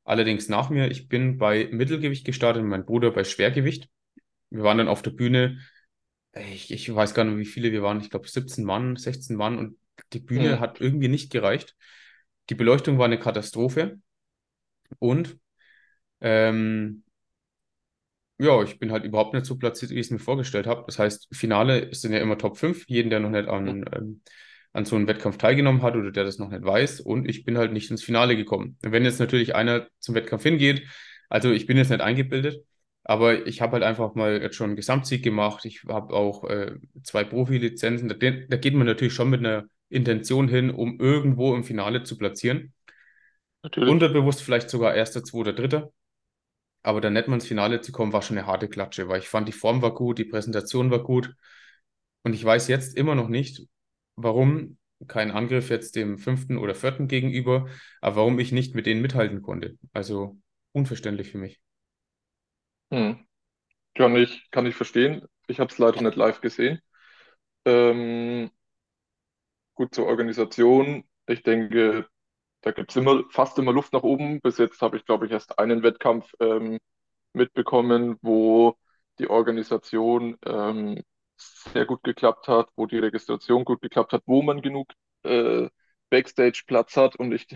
allerdings 0.04 0.48
nach 0.48 0.70
mir, 0.70 0.90
ich 0.90 1.08
bin 1.08 1.38
bei 1.38 1.68
Mittelgewicht 1.72 2.24
gestartet 2.24 2.62
und 2.62 2.68
mein 2.68 2.84
Bruder 2.86 3.10
bei 3.12 3.24
Schwergewicht. 3.24 3.88
Wir 4.50 4.64
waren 4.64 4.78
dann 4.78 4.88
auf 4.88 5.02
der 5.02 5.12
Bühne, 5.12 5.60
ich, 6.34 6.72
ich 6.72 6.94
weiß 6.94 7.14
gar 7.14 7.24
nicht, 7.24 7.38
wie 7.38 7.46
viele 7.46 7.72
wir 7.72 7.82
waren, 7.82 8.00
ich 8.00 8.10
glaube 8.10 8.28
17 8.28 8.64
Mann, 8.64 8.96
16 8.96 9.36
Mann 9.36 9.58
und 9.58 9.78
die 10.12 10.20
Bühne 10.20 10.58
Mhm. 10.58 10.60
hat 10.60 10.80
irgendwie 10.80 11.08
nicht 11.08 11.32
gereicht. 11.32 11.76
Die 12.50 12.54
Beleuchtung 12.54 12.98
war 12.98 13.06
eine 13.06 13.18
Katastrophe 13.18 14.00
und 14.98 15.38
ähm, 16.20 17.04
Ja, 18.38 18.62
ich 18.62 18.78
bin 18.80 18.90
halt 18.90 19.04
überhaupt 19.04 19.34
nicht 19.34 19.46
so 19.46 19.56
platziert, 19.56 19.92
wie 19.92 19.94
ich 20.00 20.06
es 20.06 20.10
mir 20.10 20.18
vorgestellt 20.18 20.66
habe. 20.66 20.82
Das 20.86 20.98
heißt, 20.98 21.28
Finale 21.32 21.94
sind 21.94 22.12
ja 22.12 22.18
immer 22.18 22.36
Top 22.38 22.56
5, 22.58 22.84
jeden, 22.88 23.08
der 23.10 23.20
noch 23.20 23.30
nicht 23.30 23.48
an, 23.48 23.84
ähm, 23.92 24.22
an 24.72 24.84
so 24.84 24.96
einem 24.96 25.06
Wettkampf 25.06 25.36
teilgenommen 25.36 25.82
hat 25.82 25.96
oder 25.96 26.10
der 26.10 26.24
das 26.24 26.38
noch 26.38 26.48
nicht 26.48 26.64
weiß. 26.64 27.00
Und 27.00 27.28
ich 27.28 27.44
bin 27.44 27.58
halt 27.58 27.72
nicht 27.72 27.90
ins 27.90 28.02
Finale 28.02 28.36
gekommen. 28.36 28.76
Wenn 28.80 29.04
jetzt 29.04 29.20
natürlich 29.20 29.54
einer 29.54 29.86
zum 29.98 30.14
Wettkampf 30.14 30.42
hingeht, 30.42 30.86
also 31.28 31.50
ich 31.50 31.66
bin 31.66 31.76
jetzt 31.76 31.90
nicht 31.90 32.00
eingebildet, 32.00 32.64
aber 33.04 33.46
ich 33.46 33.60
habe 33.60 33.72
halt 33.72 33.82
einfach 33.82 34.14
mal 34.14 34.40
jetzt 34.40 34.56
schon 34.56 34.70
einen 34.70 34.76
Gesamtsieg 34.76 35.22
gemacht. 35.22 35.64
Ich 35.64 35.84
habe 35.88 36.14
auch 36.14 36.44
äh, 36.44 36.76
zwei 37.02 37.24
Profilizenzen. 37.24 38.08
Da, 38.08 38.14
da 38.14 38.56
geht 38.56 38.74
man 38.74 38.86
natürlich 38.86 39.14
schon 39.14 39.30
mit 39.30 39.40
einer 39.40 39.64
Intention 39.88 40.48
hin, 40.48 40.70
um 40.70 40.98
irgendwo 41.00 41.54
im 41.54 41.64
Finale 41.64 42.04
zu 42.04 42.16
platzieren. 42.16 42.72
Natürlich. 43.62 43.90
Unterbewusst 43.90 44.42
vielleicht 44.42 44.70
sogar 44.70 44.94
erster, 44.94 45.22
zweiter, 45.22 45.52
dritter. 45.52 45.92
Aber 46.82 47.00
dann 47.00 47.12
nicht 47.12 47.28
mal 47.28 47.34
ins 47.34 47.46
Finale 47.46 47.80
zu 47.80 47.92
kommen, 47.92 48.12
war 48.12 48.22
schon 48.22 48.38
eine 48.38 48.46
harte 48.46 48.68
Klatsche, 48.68 49.08
weil 49.08 49.20
ich 49.20 49.28
fand, 49.28 49.46
die 49.46 49.52
Form 49.52 49.82
war 49.82 49.94
gut, 49.94 50.18
die 50.18 50.24
Präsentation 50.24 50.90
war 50.90 51.02
gut. 51.02 51.34
Und 52.24 52.34
ich 52.34 52.44
weiß 52.44 52.68
jetzt 52.68 52.96
immer 52.96 53.14
noch 53.14 53.28
nicht, 53.28 53.66
warum 54.16 54.78
kein 55.08 55.30
Angriff 55.30 55.70
jetzt 55.70 55.96
dem 55.96 56.18
fünften 56.18 56.58
oder 56.58 56.74
vierten 56.74 57.08
gegenüber, 57.08 57.68
aber 58.00 58.16
warum 58.16 58.38
ich 58.38 58.52
nicht 58.52 58.74
mit 58.74 58.86
denen 58.86 59.02
mithalten 59.02 59.42
konnte. 59.42 59.78
Also 59.92 60.38
unverständlich 60.72 61.30
für 61.30 61.38
mich. 61.38 61.60
Mhm. 62.90 63.26
Kann 63.94 64.16
ich, 64.16 64.50
kann 64.50 64.66
ich 64.66 64.74
verstehen. 64.74 65.26
Ich 65.46 65.60
habe 65.60 65.70
es 65.72 65.78
leider 65.78 66.02
nicht 66.02 66.16
live 66.16 66.40
gesehen. 66.40 66.80
Ähm, 67.64 68.50
gut 69.74 69.94
zur 69.94 70.06
Organisation. 70.06 71.04
Ich 71.26 71.42
denke, 71.42 72.06
da 72.62 72.72
gibt 72.72 72.90
es 72.90 72.96
immer, 72.96 73.24
fast 73.30 73.58
immer 73.58 73.72
Luft 73.72 73.92
nach 73.92 74.02
oben. 74.02 74.40
Bis 74.40 74.58
jetzt 74.58 74.80
habe 74.82 74.96
ich, 74.96 75.04
glaube 75.04 75.26
ich, 75.26 75.32
erst 75.32 75.58
einen 75.58 75.82
Wettkampf 75.82 76.32
ähm, 76.40 76.78
mitbekommen, 77.32 78.18
wo 78.22 78.76
die 79.18 79.28
Organisation 79.28 80.36
ähm, 80.46 81.02
sehr 81.72 81.86
gut 81.86 82.02
geklappt 82.04 82.48
hat, 82.48 82.70
wo 82.76 82.86
die 82.86 82.98
Registration 82.98 83.64
gut 83.64 83.80
geklappt 83.82 84.12
hat, 84.12 84.22
wo 84.26 84.42
man 84.42 84.62
genug 84.62 84.88
äh, 85.24 85.68
Backstage-Platz 86.10 86.96
hat. 86.96 87.16
Und 87.16 87.32
ich, 87.32 87.46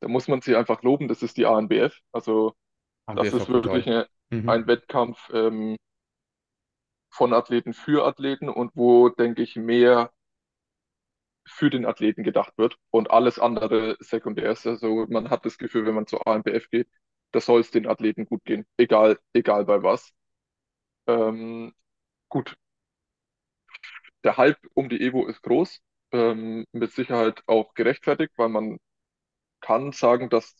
da 0.00 0.08
muss 0.08 0.28
man 0.28 0.40
sie 0.40 0.56
einfach 0.56 0.82
loben, 0.82 1.08
das 1.08 1.22
ist 1.22 1.36
die 1.36 1.46
ANBF. 1.46 1.96
Also 2.12 2.54
das 3.14 3.32
ANBF 3.32 3.38
war 3.38 3.40
ist 3.40 3.48
wirklich 3.48 3.86
eine, 3.86 4.08
ein 4.46 4.66
Mhm. 4.66 4.68
Wettkampf 4.68 5.30
ähm, 5.34 5.76
von 7.08 7.32
Athleten 7.34 7.72
für 7.72 8.04
Athleten 8.04 8.48
und 8.48 8.72
wo, 8.74 9.10
denke 9.10 9.42
ich, 9.42 9.54
mehr 9.54 10.10
für 11.46 11.70
den 11.70 11.84
Athleten 11.86 12.22
gedacht 12.22 12.52
wird 12.56 12.76
und 12.90 13.10
alles 13.10 13.38
andere 13.38 13.96
sekundär 14.00 14.50
ist. 14.52 14.66
Also 14.66 15.06
man 15.08 15.30
hat 15.30 15.44
das 15.44 15.58
Gefühl, 15.58 15.86
wenn 15.86 15.94
man 15.94 16.06
zur 16.06 16.26
ANBF 16.26 16.70
geht, 16.70 16.88
da 17.32 17.40
soll 17.40 17.60
es 17.60 17.70
den 17.70 17.86
Athleten 17.86 18.26
gut 18.26 18.44
gehen, 18.44 18.66
egal, 18.76 19.18
egal 19.32 19.64
bei 19.64 19.82
was. 19.82 20.12
Ähm, 21.06 21.74
gut, 22.28 22.56
der 24.24 24.36
Hype 24.36 24.58
um 24.74 24.88
die 24.88 25.00
Evo 25.00 25.26
ist 25.26 25.42
groß, 25.42 25.80
ähm, 26.12 26.66
mit 26.72 26.92
Sicherheit 26.92 27.42
auch 27.46 27.74
gerechtfertigt, 27.74 28.32
weil 28.36 28.48
man 28.48 28.78
kann 29.60 29.92
sagen, 29.92 30.30
dass 30.30 30.56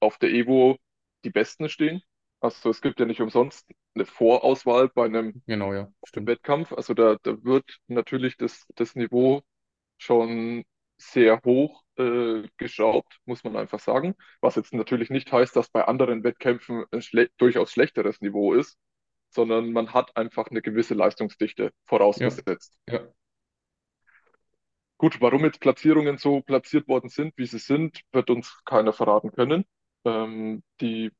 auf 0.00 0.18
der 0.18 0.30
Evo 0.30 0.76
die 1.24 1.30
Besten 1.30 1.68
stehen. 1.68 2.02
Also 2.40 2.70
es 2.70 2.80
gibt 2.82 3.00
ja 3.00 3.06
nicht 3.06 3.20
umsonst 3.20 3.66
eine 3.94 4.04
Vorauswahl 4.06 4.88
bei 4.88 5.06
einem 5.06 5.42
Genau, 5.46 5.72
ja. 5.72 5.90
Wettkampf. 6.14 6.72
Also 6.72 6.94
da, 6.94 7.16
da 7.22 7.42
wird 7.44 7.64
natürlich 7.88 8.36
das, 8.36 8.66
das 8.74 8.94
Niveau 8.94 9.42
schon 9.98 10.64
sehr 10.98 11.40
hoch 11.44 11.82
äh, 11.96 12.42
geschraubt, 12.56 13.18
muss 13.24 13.44
man 13.44 13.56
einfach 13.56 13.80
sagen. 13.80 14.14
Was 14.40 14.56
jetzt 14.56 14.74
natürlich 14.74 15.10
nicht 15.10 15.32
heißt, 15.32 15.56
dass 15.56 15.70
bei 15.70 15.84
anderen 15.84 16.24
Wettkämpfen 16.24 16.84
ein 16.92 17.02
schle 17.02 17.30
durchaus 17.38 17.72
schlechteres 17.72 18.20
Niveau 18.20 18.54
ist, 18.54 18.78
sondern 19.34 19.72
man 19.72 19.92
hat 19.94 20.16
einfach 20.16 20.48
eine 20.50 20.62
gewisse 20.62 20.94
Leistungsdichte 20.94 21.72
Ja, 22.16 22.34
vorausgesetzt. 22.36 22.74
ja. 22.88 23.14
Gut, 24.98 25.20
warum 25.20 25.44
jetzt 25.44 25.60
Platzierungen 25.60 26.18
so 26.18 26.40
platziert 26.40 26.88
worden 26.88 27.08
sind, 27.10 27.34
wie 27.36 27.46
sie 27.46 27.58
sind, 27.58 28.00
wird 28.12 28.30
uns 28.30 28.56
keiner 28.64 28.92
verraten 28.92 29.32
können. 29.32 29.64
Ähm, 30.04 30.62
die 30.80 31.10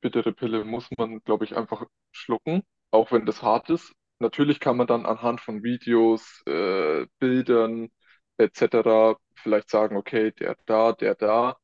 bittere 0.00 0.32
Pille 0.32 0.64
muss 0.64 0.88
man, 0.98 1.20
glaube 1.24 1.44
ich, 1.44 1.56
einfach 1.56 1.86
schlucken, 2.12 2.62
auch 2.90 3.12
wenn 3.12 3.26
das 3.26 3.42
hart 3.42 3.70
ist. 3.70 3.94
Natürlich 4.20 4.60
kann 4.60 4.76
man 4.76 4.86
dann 4.86 5.06
anhand 5.06 5.40
von 5.40 5.62
Videos, 5.64 6.42
äh, 6.46 7.06
Bildern 7.18 7.90
etc. 8.38 9.16
vielleicht 9.36 9.70
sagen, 9.70 9.96
okay, 9.96 10.32
der 10.32 10.56
da, 10.66 10.92
der 10.92 11.14
da. 11.16 11.58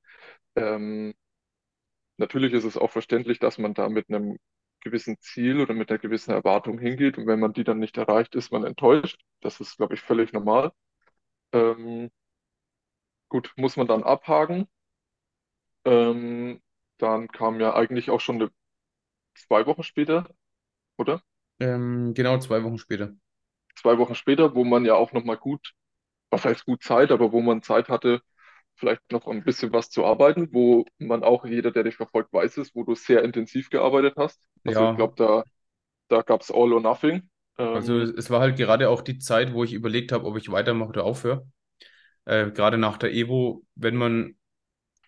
Ähm, 0.56 1.14
natürlich 2.18 2.52
ist 2.52 2.64
es 2.64 2.76
auch 2.76 2.90
verständlich, 2.90 3.38
dass 3.38 3.58
man 3.58 3.74
da 3.74 3.88
mit 3.88 4.08
einem 4.08 4.38
gewissen 4.86 5.18
Ziel 5.20 5.60
oder 5.60 5.74
mit 5.74 5.90
einer 5.90 5.98
gewissen 5.98 6.32
Erwartung 6.32 6.78
hingeht 6.78 7.18
und 7.18 7.26
wenn 7.26 7.40
man 7.40 7.52
die 7.52 7.64
dann 7.64 7.78
nicht 7.80 7.96
erreicht, 7.98 8.34
ist 8.36 8.52
man 8.52 8.64
enttäuscht. 8.64 9.20
Das 9.40 9.60
ist, 9.60 9.76
glaube 9.78 9.94
ich, 9.94 10.00
völlig 10.00 10.32
normal. 10.32 10.72
Ähm, 11.52 12.10
gut, 13.28 13.52
muss 13.56 13.76
man 13.76 13.86
dann 13.86 14.02
abhaken. 14.02 14.66
Ähm, 15.86 16.60
dann 16.98 17.28
kam 17.28 17.60
ja 17.60 17.74
eigentlich 17.74 18.10
auch 18.10 18.20
schon 18.20 18.36
eine, 18.36 18.50
zwei 19.34 19.66
Wochen 19.66 19.82
später, 19.84 20.28
oder? 20.98 21.22
Ähm, 21.60 22.14
genau 22.14 22.38
zwei 22.38 22.62
Wochen 22.64 22.78
später. 22.78 23.14
Zwei 23.76 23.98
Wochen 23.98 24.14
später, 24.14 24.54
wo 24.54 24.64
man 24.64 24.84
ja 24.84 24.94
auch 24.94 25.12
nochmal 25.12 25.36
gut, 25.36 25.74
was 26.30 26.44
heißt 26.44 26.64
gut 26.66 26.82
Zeit, 26.84 27.10
aber 27.12 27.32
wo 27.32 27.40
man 27.42 27.62
Zeit 27.62 27.88
hatte, 27.90 28.22
vielleicht 28.76 29.10
noch 29.12 29.26
ein 29.26 29.44
bisschen 29.44 29.72
was 29.72 29.90
zu 29.90 30.04
arbeiten, 30.04 30.48
wo 30.52 30.84
man 30.98 31.24
auch, 31.24 31.44
jeder, 31.44 31.70
der 31.72 31.84
dich 31.84 31.96
verfolgt, 31.96 32.32
weiß 32.32 32.58
es, 32.58 32.74
wo 32.74 32.84
du 32.84 32.94
sehr 32.94 33.22
intensiv 33.24 33.70
gearbeitet 33.70 34.14
hast. 34.16 34.40
Also 34.64 34.84
ich 34.84 34.92
Ja, 34.92 34.96
glaube, 34.96 35.14
da, 35.16 35.44
da 36.08 36.22
gab 36.22 36.42
es 36.42 36.50
All 36.52 36.72
or 36.72 36.80
Nothing. 36.82 37.30
also 37.72 37.98
Ähm, 37.98 38.00
es 38.00 38.10
es 38.10 38.30
war 38.30 38.40
halt 38.40 38.56
gerade 38.56 38.88
auch 38.90 39.02
die 39.02 39.18
Zeit, 39.18 39.52
wo 39.52 39.64
ich 39.64 39.72
überlegt 39.72 40.12
habe, 40.12 40.24
ob 40.26 40.36
ich 40.36 40.50
weitermache 40.50 40.88
oder 40.90 41.04
aufhöre. 41.04 41.46
Äh, 42.26 42.50
gerade 42.52 42.78
nach 42.78 42.98
der 42.98 43.12
Evo, 43.14 43.64
wenn 43.76 43.96
man 43.96 44.36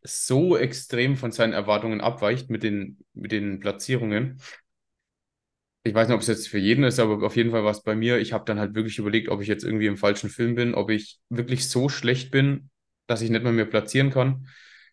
so 0.05 0.57
extrem 0.57 1.17
von 1.17 1.33
seinen 1.33 1.53
Erwartungen 1.55 2.01
abweicht 2.01 2.51
mit 2.51 2.63
den, 2.65 2.99
mit 3.15 3.33
den 3.33 3.61
Platzierungen. 3.61 4.41
Ich 5.85 5.95
weiß 5.95 6.09
nicht, 6.09 6.15
ob 6.15 6.21
es 6.21 6.27
jetzt 6.27 6.49
für 6.49 6.59
jeden 6.59 6.85
ist, 6.85 6.99
aber 6.99 7.25
auf 7.27 7.37
jeden 7.37 7.51
Fall 7.51 7.65
war 7.65 7.71
es 7.71 7.83
bei 7.83 7.95
mir. 7.95 8.19
Ich 8.19 8.33
habe 8.33 8.45
dann 8.45 8.59
halt 8.59 8.75
wirklich 8.75 8.99
überlegt, 8.99 9.29
ob 9.31 9.41
ich 9.41 9.49
jetzt 9.49 9.65
irgendwie 9.65 9.87
im 9.87 9.97
falschen 9.97 10.29
Film 10.29 10.55
bin, 10.55 10.75
ob 10.75 10.91
ich 10.91 11.19
wirklich 11.31 11.69
so 11.69 11.89
schlecht 11.89 12.31
bin, 12.31 12.71
dass 13.09 13.23
ich 13.23 13.31
nicht 13.31 13.43
mal 13.43 13.53
mehr 13.53 13.65
platzieren 13.65 14.11
kann. 14.11 14.47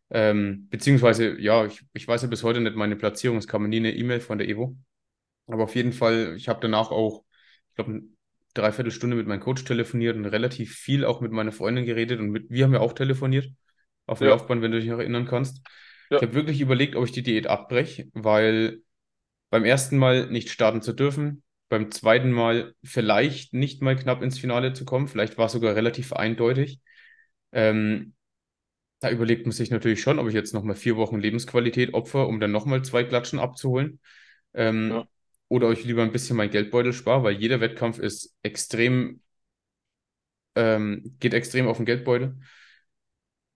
Ähm, 0.10 0.68
beziehungsweise, 0.70 1.40
ja, 1.40 1.66
ich, 1.66 1.82
ich 1.94 2.08
weiß 2.08 2.24
ja 2.24 2.28
bis 2.28 2.44
heute 2.44 2.62
nicht 2.62 2.76
meine 2.76 2.96
Platzierung. 2.96 3.38
Es 3.38 3.48
kam 3.48 3.70
nie 3.70 3.78
eine 3.78 3.96
E-Mail 3.96 4.20
von 4.20 4.40
der 4.40 4.50
Evo. 4.50 4.76
Aber 5.48 5.64
auf 5.64 5.76
jeden 5.76 5.94
Fall, 5.94 6.34
ich 6.36 6.48
habe 6.48 6.60
danach 6.62 6.90
auch, 6.90 7.24
ich 7.70 7.76
glaube, 7.76 7.92
eine 7.92 8.04
Dreiviertelstunde 8.56 9.16
mit 9.16 9.28
meinem 9.28 9.42
Coach 9.42 9.64
telefoniert 9.66 10.16
und 10.16 10.26
relativ 10.26 10.76
viel 10.76 11.06
auch 11.06 11.22
mit 11.22 11.32
meiner 11.32 11.52
Freundin 11.52 11.86
geredet 11.86 12.20
und 12.20 12.30
mit, 12.30 12.50
wir 12.50 12.64
haben 12.64 12.74
ja 12.74 12.80
auch 12.80 12.94
telefoniert 12.94 13.52
auf 14.08 14.20
dem 14.20 14.26
ja, 14.28 14.34
Laufband, 14.34 14.62
wenn 14.62 14.72
du 14.72 14.80
dich 14.80 14.90
noch 14.90 15.00
erinnern 15.00 15.26
kannst. 15.26 15.62
Ich 16.06 16.12
ja, 16.12 16.22
habe 16.22 16.34
wirklich 16.34 16.62
überlegt, 16.62 16.96
ob 16.96 17.06
ich 17.06 17.12
die 17.12 17.24
Diät 17.24 17.48
abbreche, 17.48 18.08
weil 18.14 18.82
beim 19.50 19.66
ersten 19.66 19.98
Mal 19.98 20.28
nicht 20.28 20.50
starten 20.50 20.82
zu 20.82 20.94
dürfen, 20.94 21.44
beim 21.70 21.92
zweiten 21.92 22.32
Mal 22.32 22.76
vielleicht 22.84 23.54
nicht 23.54 23.82
mal 23.82 23.96
knapp 23.96 24.22
ins 24.22 24.40
Finale 24.40 24.74
zu 24.74 24.86
kommen, 24.86 25.08
vielleicht 25.08 25.38
war 25.38 25.48
es 25.48 25.52
sogar 25.52 25.76
relativ 25.76 26.14
eindeutig. 26.14 26.80
Ähm, 27.56 28.16
da 29.00 29.12
überlegt 29.12 29.46
man 29.46 29.54
sich 29.54 29.72
natürlich 29.72 30.02
schon, 30.02 30.20
ob 30.20 30.28
ich 30.28 30.34
jetzt 30.36 30.54
nochmal 30.54 30.76
vier 30.76 30.98
Wochen 30.98 31.20
Lebensqualität 31.20 31.94
opfer, 31.94 32.28
um 32.28 32.40
dann 32.40 32.52
nochmal 32.52 32.84
zwei 32.84 33.04
Klatschen 33.04 33.40
abzuholen. 33.40 34.00
ja. 34.54 34.70
Ähm, 34.70 35.04
oder 35.50 35.68
euch 35.68 35.84
lieber 35.86 36.04
ein 36.04 36.12
bisschen 36.12 36.38
mein 36.38 36.52
Geldbeutel 36.52 36.94
spare, 36.94 37.24
weil 37.24 37.36
jeder 37.40 37.62
Wettkampf 37.62 38.00
ist 38.00 38.36
extrem, 38.44 39.22
ähm, 40.56 41.16
geht 41.20 41.34
extrem 41.34 41.68
auf 41.68 41.78
den 41.78 41.86
Geldbeutel. 41.86 42.38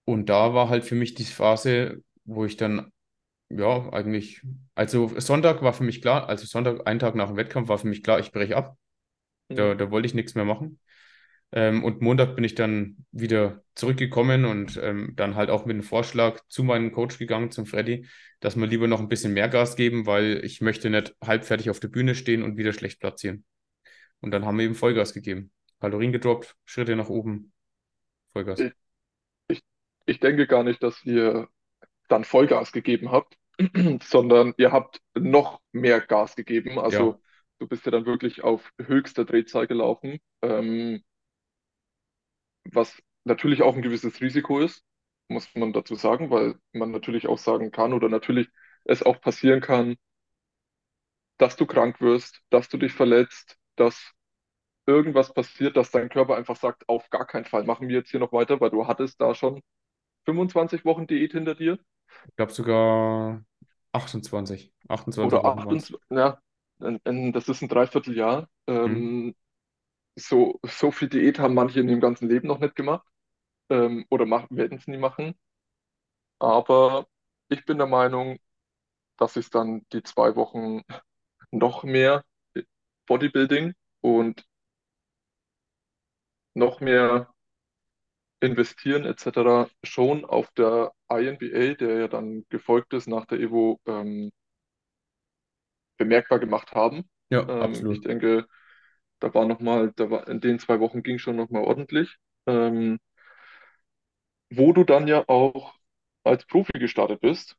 Und 0.05 0.27
da 0.29 0.53
war 0.53 0.69
halt 0.69 0.85
für 0.85 0.95
mich 0.95 1.13
die 1.15 1.23
Phase, 1.25 2.03
wo 2.25 2.45
ich 2.45 2.57
dann, 2.57 2.91
ja, 3.49 3.89
eigentlich, 3.93 4.41
also 4.75 5.09
Sonntag 5.19 5.61
war 5.63 5.73
für 5.73 5.83
mich 5.83 6.01
klar, 6.01 6.29
also 6.29 6.45
Sonntag, 6.45 6.87
einen 6.87 6.99
Tag 6.99 7.15
nach 7.15 7.27
dem 7.29 7.37
Wettkampf 7.37 7.69
war 7.69 7.79
für 7.79 7.87
mich 7.87 8.03
klar, 8.03 8.19
ich 8.19 8.31
breche 8.31 8.57
ab. 8.57 8.77
Da, 9.49 9.75
da 9.75 9.91
wollte 9.91 10.07
ich 10.07 10.15
nichts 10.15 10.35
mehr 10.35 10.45
machen. 10.45 10.79
Ähm, 11.51 11.83
und 11.83 12.01
Montag 12.01 12.35
bin 12.35 12.43
ich 12.43 12.55
dann 12.55 12.97
wieder 13.11 13.63
zurückgekommen 13.75 14.45
und 14.45 14.79
ähm, 14.81 15.13
dann 15.15 15.35
halt 15.35 15.49
auch 15.49 15.65
mit 15.65 15.73
einem 15.75 15.83
Vorschlag 15.83 16.39
zu 16.47 16.63
meinem 16.63 16.91
Coach 16.91 17.17
gegangen, 17.17 17.51
zum 17.51 17.65
Freddy, 17.65 18.05
dass 18.39 18.55
wir 18.55 18.67
lieber 18.67 18.87
noch 18.87 18.99
ein 18.99 19.09
bisschen 19.09 19.33
mehr 19.33 19.49
Gas 19.49 19.75
geben, 19.75 20.05
weil 20.05 20.41
ich 20.43 20.61
möchte 20.61 20.89
nicht 20.89 21.15
halbfertig 21.23 21.69
auf 21.69 21.79
der 21.79 21.87
Bühne 21.87 22.13
stehen 22.13 22.43
und 22.43 22.57
wieder 22.57 22.73
schlecht 22.73 22.99
platzieren. 22.99 23.45
Und 24.21 24.31
dann 24.31 24.45
haben 24.45 24.57
wir 24.57 24.65
eben 24.65 24.75
Vollgas 24.75 25.13
gegeben. 25.13 25.51
Kalorien 25.79 26.11
gedroppt, 26.11 26.55
Schritte 26.65 26.95
nach 26.95 27.09
oben, 27.09 27.51
Vollgas. 28.33 28.59
Ich, 28.59 28.73
ich, 29.47 29.63
ich 30.05 30.19
denke 30.19 30.45
gar 30.47 30.63
nicht, 30.63 30.83
dass 30.83 31.03
ihr 31.05 31.47
dann 32.09 32.23
Vollgas 32.23 32.71
gegeben 32.71 33.11
habt, 33.11 33.37
sondern 34.03 34.53
ihr 34.57 34.71
habt 34.71 35.01
noch 35.15 35.61
mehr 35.71 36.01
Gas 36.01 36.35
gegeben. 36.35 36.71
Ja, 36.71 36.81
Also 36.81 37.21
du 37.59 37.67
bist 37.67 37.85
ja 37.85 37.91
dann 37.91 38.05
wirklich 38.05 38.43
auf 38.43 38.71
höchster 38.79 39.25
Drehzahl 39.25 39.67
gelaufen, 39.67 40.19
ähm, 40.41 41.01
was 42.73 43.01
natürlich 43.23 43.61
auch 43.61 43.75
ein 43.75 43.81
gewisses 43.81 44.21
Risiko 44.21 44.59
ist, 44.59 44.83
muss 45.27 45.53
man 45.55 45.73
dazu 45.73 45.95
sagen, 45.95 46.29
weil 46.31 46.55
man 46.73 46.91
natürlich 46.91 47.27
auch 47.27 47.37
sagen 47.37 47.71
kann 47.71 47.93
oder 47.93 48.09
natürlich 48.09 48.49
es 48.85 49.03
auch 49.03 49.21
passieren 49.21 49.61
kann, 49.61 49.95
dass 51.37 51.55
du 51.55 51.65
krank 51.65 52.01
wirst, 52.01 52.41
dass 52.49 52.69
du 52.69 52.77
dich 52.77 52.93
verletzt, 52.93 53.57
dass 53.75 54.11
irgendwas 54.85 55.33
passiert, 55.33 55.77
dass 55.77 55.91
dein 55.91 56.09
Körper 56.09 56.35
einfach 56.35 56.55
sagt, 56.55 56.87
auf 56.89 57.09
gar 57.09 57.25
keinen 57.27 57.45
Fall 57.45 57.63
machen 57.63 57.87
wir 57.87 57.97
jetzt 57.97 58.09
hier 58.11 58.19
noch 58.19 58.33
weiter, 58.33 58.59
weil 58.59 58.71
du 58.71 58.87
hattest 58.87 59.21
da 59.21 59.35
schon 59.35 59.61
25 60.25 60.85
Wochen 60.85 61.07
Diät 61.07 61.33
hinter 61.33 61.55
dir 61.55 61.77
ich 62.27 62.35
glaube 62.35 62.51
sogar 62.51 63.43
28. 63.91 64.73
28 64.87 65.27
oder 65.27 65.43
Wochen 65.43 65.57
waren 65.57 65.77
es. 65.77 65.93
28, 65.93 65.97
ja, 66.09 66.41
das 67.31 67.49
ist 67.49 67.61
ein 67.61 67.69
Dreivierteljahr. 67.69 68.47
Hm? 68.67 68.75
Ähm, 68.75 69.35
so, 70.15 70.59
so 70.63 70.91
viel 70.91 71.09
Diät 71.09 71.39
haben 71.39 71.53
manche 71.55 71.79
in 71.81 71.89
ihrem 71.89 72.01
ganzen 72.01 72.29
Leben 72.29 72.47
noch 72.47 72.59
nicht 72.59 72.75
gemacht 72.75 73.07
ähm, 73.69 74.05
oder 74.09 74.25
werden 74.51 74.77
es 74.79 74.87
nie 74.87 74.97
machen. 74.97 75.35
Aber 76.39 77.07
ich 77.49 77.65
bin 77.65 77.77
der 77.77 77.87
Meinung, 77.87 78.39
dass 79.17 79.35
ich 79.37 79.49
dann 79.51 79.85
die 79.93 80.03
zwei 80.03 80.35
Wochen 80.37 80.83
noch 81.51 81.83
mehr 81.83 82.25
Bodybuilding 83.07 83.73
und 84.01 84.45
noch 86.53 86.79
mehr 86.79 87.33
investieren 88.41 89.05
etc. 89.05 89.69
schon 89.83 90.25
auf 90.25 90.51
der 90.51 90.91
INBA, 91.09 91.75
der 91.75 91.99
ja 92.01 92.07
dann 92.09 92.45
gefolgt 92.49 92.93
ist 92.93 93.07
nach 93.07 93.25
der 93.25 93.39
Evo, 93.39 93.79
ähm, 93.85 94.29
bemerkbar 95.97 96.39
gemacht 96.39 96.73
haben. 96.73 97.09
Ja, 97.29 97.47
Ähm, 97.47 97.85
ich 97.89 97.99
absolut. 97.99 98.01
denke, 98.01 98.47
da 99.19 99.33
war 99.33 99.45
noch 99.45 99.59
mal, 99.59 99.91
da 99.95 100.09
war 100.09 100.27
in 100.27 100.41
den 100.41 100.59
zwei 100.59 100.79
Wochen 100.79 101.03
ging 101.03 101.19
schon 101.19 101.35
noch 101.35 101.49
mal 101.49 101.63
ordentlich. 101.63 102.17
Ähm, 102.47 102.99
wo 104.51 104.73
du 104.73 104.83
dann 104.83 105.07
ja 105.07 105.27
auch 105.27 105.73
als 106.23 106.45
Profi 106.45 106.73
gestartet 106.79 107.21
bist. 107.21 107.55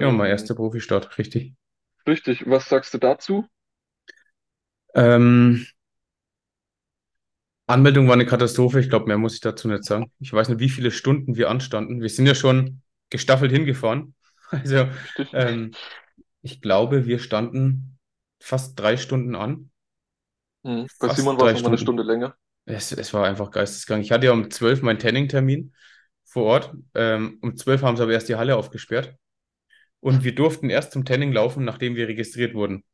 Ja, 0.00 0.10
mein 0.10 0.30
Ähm, 0.30 0.30
erster 0.30 0.56
Profistart, 0.56 1.18
richtig. 1.18 1.54
richtig, 2.08 2.44
was 2.50 2.68
sagst 2.68 2.92
du 2.94 2.98
dazu? 2.98 3.46
Ähm, 4.94 5.64
Anmeldung 7.66 8.06
war 8.06 8.14
eine 8.14 8.26
Katastrophe. 8.26 8.80
Ich 8.80 8.88
glaube, 8.88 9.06
mehr 9.06 9.18
muss 9.18 9.34
ich 9.34 9.40
dazu 9.40 9.68
nicht 9.68 9.84
sagen. 9.84 10.10
Ich 10.20 10.32
weiß 10.32 10.48
nicht, 10.48 10.60
wie 10.60 10.70
viele 10.70 10.90
Stunden 10.90 11.36
wir 11.36 11.50
anstanden. 11.50 12.00
Wir 12.00 12.08
sind 12.08 12.26
ja 12.26 12.34
schon 12.34 12.82
gestaffelt 13.10 13.52
hingefahren. 13.52 14.14
Also, 14.50 14.88
ähm, 15.32 15.76
ich 16.42 16.62
glaube, 16.62 17.06
wir 17.06 17.18
standen 17.18 17.98
fast 18.40 18.78
drei 18.80 18.96
Stunden 18.96 19.34
an. 19.36 19.70
Mhm. 20.62 20.86
Bei 20.98 21.08
Simon 21.14 21.38
war 21.38 21.48
es 21.48 21.54
nochmal 21.54 21.70
eine. 21.70 21.78
Stunde 21.78 22.02
länger. 22.02 22.34
Es, 22.64 22.92
es 22.92 23.14
war 23.14 23.24
einfach 23.26 23.50
geisteskrank. 23.50 24.04
Ich 24.04 24.12
hatte 24.12 24.26
ja 24.26 24.32
um 24.32 24.50
12 24.50 24.82
meinen 24.82 24.98
Tanning-Termin 24.98 25.72
vor 26.24 26.44
Ort. 26.44 26.74
Ähm, 26.94 27.38
um 27.40 27.56
12 27.56 27.82
haben 27.82 27.96
sie 27.96 28.02
aber 28.02 28.12
erst 28.12 28.28
die 28.28 28.36
Halle 28.36 28.56
aufgesperrt. 28.56 29.14
Und 30.00 30.22
wir 30.22 30.34
durften 30.34 30.70
erst 30.70 30.92
zum 30.92 31.04
Tanning 31.04 31.32
laufen, 31.32 31.64
nachdem 31.64 31.96
wir 31.96 32.08
registriert 32.08 32.54
wurden. 32.54 32.84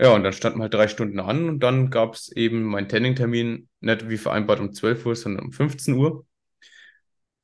Ja, 0.00 0.14
und 0.14 0.22
dann 0.22 0.32
standen 0.32 0.58
wir 0.58 0.64
halt 0.64 0.74
drei 0.74 0.86
Stunden 0.86 1.18
an 1.18 1.48
und 1.48 1.60
dann 1.60 1.90
gab 1.90 2.14
es 2.14 2.30
eben 2.30 2.62
meinen 2.62 2.88
Tanning-Termin, 2.88 3.68
nicht 3.80 4.08
wie 4.08 4.16
vereinbart 4.16 4.60
um 4.60 4.72
12 4.72 5.04
Uhr, 5.04 5.16
sondern 5.16 5.46
um 5.46 5.52
15 5.52 5.94
Uhr. 5.94 6.24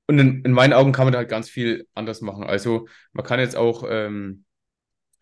Und 0.06 0.18
in, 0.18 0.44
in 0.44 0.52
meinen 0.52 0.72
Augen 0.72 0.92
kann 0.92 1.06
man 1.06 1.12
da 1.12 1.18
halt 1.18 1.30
ganz 1.30 1.48
viel 1.48 1.88
anders 1.94 2.20
machen. 2.20 2.44
Also 2.44 2.86
man 3.12 3.24
kann 3.24 3.40
jetzt 3.40 3.56
auch 3.56 3.84
ähm, 3.88 4.44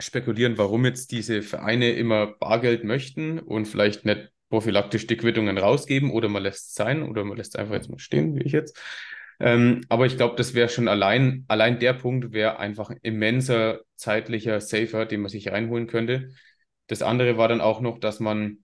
spekulieren, 0.03 0.59
warum 0.59 0.85
jetzt 0.85 1.11
diese 1.13 1.43
Vereine 1.43 1.93
immer 1.93 2.27
Bargeld 2.27 2.85
möchten 2.85 3.39
und 3.39 3.67
vielleicht 3.67 4.05
nicht 4.05 4.31
prophylaktisch 4.51 5.07
die 5.07 5.17
Quittungen 5.17 5.59
rausgeben 5.59 6.11
oder 6.11 6.29
man 6.29 6.43
lässt 6.43 6.69
es 6.71 6.75
sein 6.75 7.03
oder 7.03 7.25
man 7.25 7.37
lässt 7.39 7.59
einfach 7.59 7.75
jetzt 7.75 7.91
mal 7.91 7.99
stehen, 7.99 8.37
wie 8.37 8.43
ich 8.43 8.53
jetzt. 8.53 8.79
Ähm, 9.41 9.83
aber 9.89 10.07
ich 10.07 10.17
glaube, 10.17 10.37
das 10.37 10.55
wäre 10.55 10.69
schon 10.69 10.89
allein, 10.89 11.45
allein 11.49 11.79
der 11.79 11.95
Punkt 11.95 12.33
wäre 12.33 12.59
einfach 12.59 12.91
ein 12.91 12.99
immenser 13.03 13.81
zeitlicher 13.97 14.61
Safer, 14.61 15.07
den 15.07 15.21
man 15.23 15.31
sich 15.31 15.51
reinholen 15.51 15.87
könnte. 15.87 16.31
Das 16.87 17.03
andere 17.03 17.39
war 17.39 17.49
dann 17.49 17.61
auch 17.61 17.81
noch, 17.81 17.99
dass 17.99 18.21
man, 18.21 18.59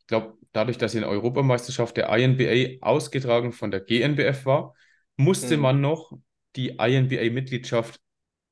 ich 0.00 0.06
glaube, 0.06 0.38
dadurch, 0.52 0.78
dass 0.78 0.94
in 0.94 1.02
der 1.02 1.10
Europameisterschaft 1.10 1.96
der 1.96 2.08
INBA 2.16 2.84
ausgetragen 2.86 3.52
von 3.52 3.70
der 3.70 3.80
GNBF 3.80 4.46
war, 4.46 4.74
musste 5.16 5.56
Mhm. 5.56 5.62
man 5.62 5.80
noch 5.80 6.12
die 6.56 6.70
INBA-Mitgliedschaft 6.78 8.00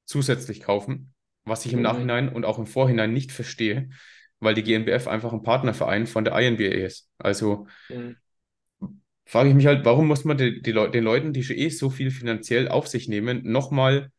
zusätzlich 0.06 0.62
kaufen, 0.62 1.14
was 1.46 1.66
ich 1.66 1.72
im 1.74 1.80
Mhm. 1.80 1.82
Nachhinein 1.82 2.28
und 2.30 2.44
auch 2.44 2.58
im 2.58 2.66
Vorhinein 2.66 3.12
nicht 3.14 3.32
verstehe, 3.32 3.90
weil 4.40 4.54
die 4.54 4.62
GNBF 4.64 5.08
einfach 5.08 5.32
ein 5.32 5.42
Partnerverein 5.44 6.06
von 6.06 6.24
der 6.24 6.38
INBA 6.38 6.64
ist. 6.86 7.10
Also 7.18 7.68
Mhm. 7.88 8.16
frage 9.26 9.48
ich 9.50 9.54
mich 9.54 9.66
halt, 9.66 9.84
warum 9.84 10.06
muss 10.08 10.24
man 10.24 10.36
die, 10.38 10.60
die 10.62 10.72
Leu 10.72 10.88
den 10.88 11.04
Leuten, 11.04 11.32
die 11.32 11.42
schon 11.44 11.56
eh 11.56 11.68
so 11.68 11.90
viel 11.90 12.10
finanziell 12.10 12.68
auf 12.68 12.88
sich 12.88 13.08
nehmen, 13.08 13.42
nochmal 13.44 14.10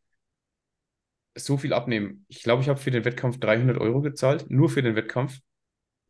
so 1.38 1.57
viel 1.57 1.74
abnehmen? 1.74 2.25
Ich 2.27 2.43
glaube, 2.43 2.62
ich 2.63 2.69
habe 2.69 2.79
für 2.79 2.91
den 2.91 3.05
Wettkampf 3.05 3.39
300 3.39 3.77
Euro 3.79 4.01
gezahlt, 4.01 4.50
nur 4.50 4.69
für 4.69 4.81
den 4.81 4.96
Wettkampf. 4.96 5.39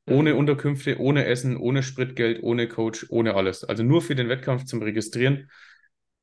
Ohne 0.08 0.36
Mhm. 0.36 0.38
Unterkünfte, 0.38 1.00
ohne 1.00 1.26
Essen, 1.26 1.58
ohne 1.58 1.84
Spritgeld, 1.84 2.44
ohne 2.44 2.68
Coach, 2.70 3.08
ohne 3.10 3.36
alles. 3.36 3.64
Also 3.64 3.84
nur 3.84 4.02
für 4.02 4.16
den 4.16 4.30
Wettkampf 4.30 4.66
zum 4.66 4.82
Registrieren. 4.82 5.50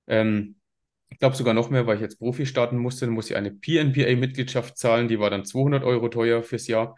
Ähm, 0.09 0.57
ich 1.15 1.21
glaube 1.21 1.37
sogar 1.37 1.55
noch 1.55 1.71
mehr, 1.71 1.87
weil 1.87 1.95
ich 1.95 2.03
jetzt 2.03 2.19
Profi 2.19 2.45
starten 2.45 2.77
musste. 2.77 3.07
Dann 3.07 3.15
muss 3.15 3.31
ich 3.31 3.37
eine 3.37 3.53
PNBA-Mitgliedschaft 3.53 4.77
zahlen. 4.77 5.07
Die 5.07 5.21
war 5.21 5.31
dann 5.31 5.45
200 5.45 5.85
Euro 5.85 6.09
teuer 6.09 6.43
fürs 6.43 6.67
Jahr. 6.67 6.97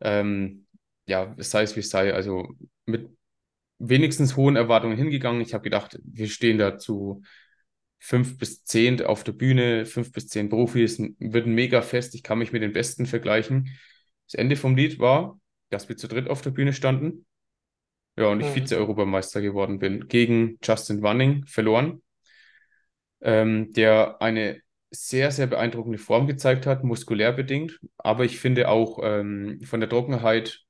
Ähm, 0.00 0.66
ja, 1.06 1.34
es 1.36 1.50
sei 1.50 1.62
es 1.64 1.74
wie 1.74 1.80
es 1.80 1.90
sei. 1.90 2.14
Also 2.14 2.46
mit 2.86 3.10
wenigstens 3.80 4.36
hohen 4.36 4.54
Erwartungen 4.54 4.96
hingegangen. 4.96 5.40
Ich 5.40 5.52
habe 5.52 5.64
gedacht, 5.64 5.98
wir 6.04 6.28
stehen 6.28 6.58
da 6.58 6.78
zu 6.78 7.22
fünf 7.98 8.38
bis 8.38 8.64
zehn 8.64 9.02
auf 9.02 9.24
der 9.24 9.32
Bühne, 9.32 9.84
fünf 9.84 10.12
bis 10.12 10.28
zehn 10.28 10.48
Profis, 10.48 11.00
wird 11.18 11.46
ein 11.46 11.54
mega 11.54 11.82
Fest. 11.82 12.14
Ich 12.14 12.22
kann 12.22 12.38
mich 12.38 12.52
mit 12.52 12.62
den 12.62 12.72
Besten 12.72 13.06
vergleichen. 13.06 13.76
Das 14.26 14.34
Ende 14.34 14.54
vom 14.54 14.76
Lied 14.76 15.00
war, 15.00 15.40
dass 15.70 15.88
wir 15.88 15.96
zu 15.96 16.06
dritt 16.06 16.30
auf 16.30 16.40
der 16.40 16.50
Bühne 16.50 16.72
standen. 16.72 17.26
Ja, 18.16 18.26
und 18.28 18.40
ich 18.40 18.46
Mhm. 18.46 18.54
Vize-Europameister 18.54 19.40
geworden 19.40 19.80
bin. 19.80 20.06
Gegen 20.08 20.58
Justin 20.62 21.02
Wanning 21.02 21.44
verloren, 21.46 22.02
ähm, 23.20 23.72
der 23.72 24.20
eine 24.22 24.60
sehr, 24.90 25.30
sehr 25.30 25.46
beeindruckende 25.46 25.98
Form 25.98 26.26
gezeigt 26.26 26.66
hat, 26.66 26.84
muskulär 26.84 27.32
bedingt. 27.32 27.78
Aber 27.98 28.24
ich 28.24 28.40
finde 28.40 28.68
auch 28.68 28.98
ähm, 29.02 29.60
von 29.64 29.80
der 29.80 29.88
Trockenheit 29.88 30.60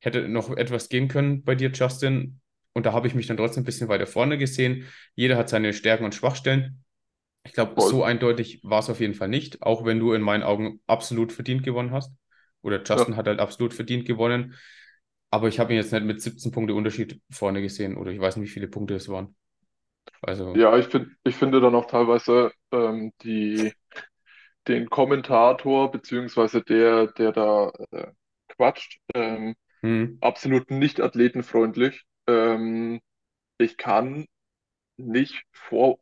hätte 0.00 0.28
noch 0.28 0.50
etwas 0.56 0.88
gehen 0.88 1.08
können 1.08 1.44
bei 1.44 1.54
dir, 1.54 1.70
Justin. 1.70 2.40
Und 2.74 2.86
da 2.86 2.92
habe 2.92 3.06
ich 3.06 3.14
mich 3.14 3.26
dann 3.26 3.36
trotzdem 3.36 3.62
ein 3.62 3.66
bisschen 3.66 3.88
weiter 3.88 4.06
vorne 4.06 4.38
gesehen. 4.38 4.86
Jeder 5.14 5.36
hat 5.36 5.48
seine 5.48 5.72
Stärken 5.72 6.04
und 6.04 6.14
Schwachstellen. 6.14 6.84
Ich 7.44 7.52
glaube, 7.52 7.80
so 7.80 8.04
eindeutig 8.04 8.60
war 8.62 8.80
es 8.80 8.90
auf 8.90 9.00
jeden 9.00 9.14
Fall 9.14 9.28
nicht, 9.28 9.62
auch 9.62 9.84
wenn 9.84 9.98
du 10.00 10.12
in 10.12 10.22
meinen 10.22 10.42
Augen 10.44 10.80
absolut 10.86 11.32
verdient 11.32 11.62
gewonnen 11.64 11.92
hast. 11.92 12.12
Oder 12.62 12.82
Ja. 12.92 13.04
Justin 13.04 13.16
hat 13.16 13.26
halt 13.26 13.40
absolut 13.40 13.74
verdient 13.74 14.06
gewonnen. 14.06 14.54
Aber 15.30 15.48
ich 15.48 15.58
habe 15.58 15.72
ihn 15.72 15.78
jetzt 15.78 15.92
nicht 15.92 16.04
mit 16.04 16.22
17 16.22 16.52
Punkte 16.52 16.74
Unterschied 16.74 17.20
vorne 17.30 17.62
gesehen. 17.62 17.96
Oder 17.96 18.12
ich 18.12 18.20
weiß 18.20 18.36
nicht, 18.36 18.48
wie 18.48 18.52
viele 18.52 18.68
Punkte 18.68 18.94
es 18.94 19.08
waren. 19.08 19.34
Also, 20.22 20.56
Ja, 20.56 20.76
ich 20.78 20.86
finde, 20.88 21.10
ich 21.24 21.36
finde 21.36 21.60
dann 21.60 21.74
auch 21.74 21.86
teilweise 21.86 22.52
ähm, 22.72 23.12
die, 23.22 23.72
den 24.68 24.90
Kommentator, 24.90 25.90
beziehungsweise 25.90 26.62
der, 26.62 27.08
der 27.08 27.32
da 27.32 27.72
äh, 27.92 28.12
quatscht, 28.48 29.00
ähm, 29.14 29.56
hm, 29.82 30.22
absolut 30.22 30.70
nicht 30.70 31.00
athletenfreundlich. 31.00 32.04
Ähm, 32.28 33.00
ich 33.58 33.76
kann 33.78 34.26
nicht 34.98 35.44
vor 35.52 36.00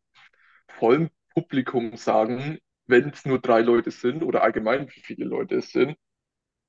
vollem 0.69 1.11
Publikum 1.35 1.97
sagen, 1.97 2.59
wenn 2.87 3.11
es 3.11 3.25
nur 3.27 3.41
drei 3.41 3.63
Leute 3.63 3.91
sind 3.93 4.23
oder 4.25 4.43
allgemein 4.43 4.89
wie 4.91 5.01
viele 5.03 5.27
Leute 5.27 5.57
es 5.57 5.73
sind, 5.73 5.97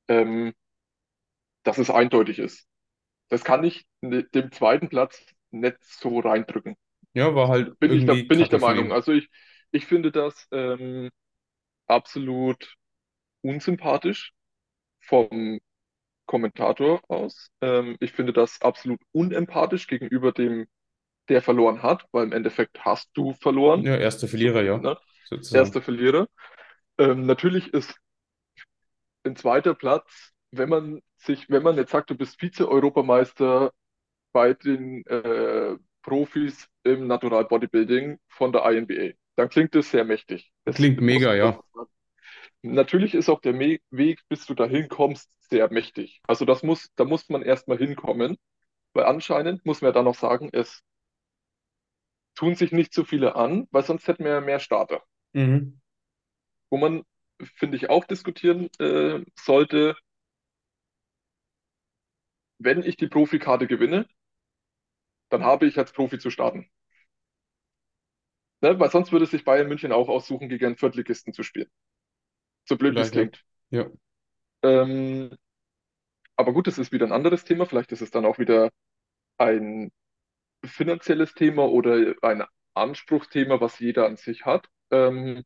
ähm, 0.09 0.53
dass 1.63 1.77
es 1.77 1.89
eindeutig 1.89 2.39
ist. 2.39 2.67
Das 3.29 3.43
kann 3.43 3.63
ich 3.63 3.85
ne- 4.01 4.23
dem 4.25 4.51
zweiten 4.51 4.89
Platz 4.89 5.23
nicht 5.51 5.77
so 5.83 6.19
reindrücken. 6.19 6.75
Ja, 7.13 7.33
war 7.35 7.47
halt 7.47 7.79
Bin 7.79 7.91
ich 7.93 8.05
da, 8.05 8.13
irgendwie 8.13 8.27
bin 8.27 8.39
ich 8.39 8.49
der 8.49 8.59
Kacke 8.59 8.63
von 8.63 8.75
Meinung. 8.75 8.85
ihm. 8.85 8.91
Also 8.91 9.11
ich, 9.11 9.29
ich 9.71 9.85
finde 9.85 10.11
das 10.11 10.47
ähm, 10.51 11.09
absolut 11.87 12.75
unsympathisch 13.41 14.33
vom 15.01 15.59
Kommentator 16.25 17.01
aus. 17.09 17.49
Ähm, 17.61 17.97
ich 17.99 18.13
finde 18.13 18.33
das 18.33 18.61
absolut 18.61 19.01
unempathisch 19.11 19.87
gegenüber 19.87 20.31
dem, 20.31 20.67
der 21.29 21.41
verloren 21.41 21.83
hat, 21.83 22.05
weil 22.11 22.25
im 22.25 22.33
Endeffekt 22.33 22.85
hast 22.85 23.09
du 23.13 23.33
verloren. 23.33 23.83
Ja, 23.83 23.97
erster 23.97 24.27
Verlierer, 24.27 24.61
ja, 24.63 24.77
ne? 24.77 24.97
Erster. 25.53 25.81
Verlierer. 25.81 26.27
Ähm, 26.97 27.25
natürlich 27.25 27.73
ist 27.73 27.95
ein 29.23 29.35
zweiter 29.35 29.73
Platz, 29.73 30.31
wenn 30.51 30.69
man 30.69 31.01
sich, 31.17 31.49
wenn 31.49 31.63
man 31.63 31.77
jetzt 31.77 31.91
sagt, 31.91 32.09
du 32.09 32.15
bist 32.15 32.39
Vize-Europameister 32.39 33.71
bei 34.33 34.53
den 34.53 35.05
äh, 35.07 35.77
Profis 36.01 36.67
im 36.83 37.07
Natural 37.07 37.45
Bodybuilding 37.45 38.19
von 38.27 38.51
der 38.51 38.65
INBA, 38.65 39.15
dann 39.35 39.49
klingt 39.49 39.75
das 39.75 39.91
sehr 39.91 40.03
mächtig. 40.03 40.51
Das 40.65 40.75
Klingt 40.75 41.01
mega, 41.01 41.33
ja. 41.35 41.59
Natürlich 42.63 43.15
ist 43.15 43.29
auch 43.29 43.41
der 43.41 43.53
Me 43.53 43.79
Weg, 43.89 44.21
bis 44.29 44.45
du 44.45 44.53
dahin 44.53 44.87
kommst, 44.87 45.31
sehr 45.39 45.71
mächtig. 45.71 46.21
Also 46.27 46.45
das 46.45 46.63
muss, 46.63 46.89
da 46.95 47.05
muss 47.05 47.27
man 47.29 47.41
erstmal 47.41 47.77
hinkommen, 47.77 48.37
weil 48.93 49.05
anscheinend 49.05 49.65
muss 49.65 49.81
man 49.81 49.89
ja 49.89 49.93
dann 49.93 50.05
noch 50.05 50.15
sagen, 50.15 50.49
es 50.53 50.83
tun 52.35 52.55
sich 52.55 52.71
nicht 52.71 52.93
so 52.93 53.03
viele 53.03 53.35
an, 53.35 53.67
weil 53.71 53.83
sonst 53.83 54.07
hätten 54.07 54.23
wir 54.23 54.31
ja 54.31 54.41
mehr 54.41 54.59
Starter. 54.59 55.03
Mhm. 55.33 55.79
Wo 56.69 56.77
man, 56.77 57.03
finde 57.55 57.77
ich, 57.77 57.89
auch 57.89 58.05
diskutieren 58.05 58.69
äh, 58.79 59.23
sollte, 59.35 59.95
wenn 62.59 62.83
ich 62.83 62.95
die 62.95 63.07
Profikarte 63.07 63.67
gewinne, 63.67 64.07
dann 65.31 65.43
habe 65.45 65.67
ich 65.67 65.77
als 65.79 65.93
Profi 65.93 66.19
zu 66.19 66.29
starten. 66.31 66.69
Ne? 68.61 68.79
Weil 68.79 68.89
sonst 68.91 69.11
würde 69.11 69.25
sich 69.25 69.43
Bayern 69.43 69.67
München 69.67 69.91
auch 69.91 70.09
aussuchen, 70.09 70.49
gegen 70.49 70.65
einen 70.65 70.77
Viertligisten 70.77 71.33
zu 71.33 71.43
spielen. 71.43 71.69
So 72.65 72.77
blöd 72.77 72.97
wie 72.97 73.01
es 73.01 73.11
klingt. 73.11 73.43
Ja, 73.71 73.87
Ähm, 74.63 75.31
aber 76.35 76.53
gut, 76.53 76.67
das 76.67 76.77
ist 76.77 76.91
wieder 76.91 77.05
ein 77.05 77.11
anderes 77.11 77.43
Thema. 77.45 77.65
Vielleicht 77.65 77.91
ist 77.91 78.01
es 78.01 78.11
dann 78.11 78.25
auch 78.25 78.39
wieder 78.39 78.71
ein 79.39 79.91
finanzielles 80.65 81.33
Thema 81.35 81.69
oder 81.69 82.15
ein 82.23 82.43
Anspruchsthema, 82.75 83.61
was 83.61 83.79
jeder 83.79 84.07
an 84.07 84.17
sich 84.17 84.45
hat. 84.45 84.67
Ähm, 84.91 85.43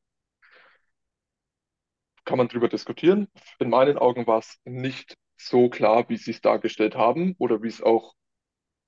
kann 2.26 2.38
man 2.38 2.48
drüber 2.48 2.68
diskutieren. 2.70 3.28
In 3.60 3.70
meinen 3.70 3.98
Augen 3.98 4.28
war 4.28 4.40
es 4.40 4.60
nicht 4.66 5.16
so 5.38 5.70
klar, 5.70 6.10
wie 6.10 6.18
sie 6.18 6.32
es 6.32 6.42
dargestellt 6.42 6.96
haben 6.96 7.36
oder 7.38 7.62
wie 7.62 7.68
es 7.68 7.82
auch 7.82 8.14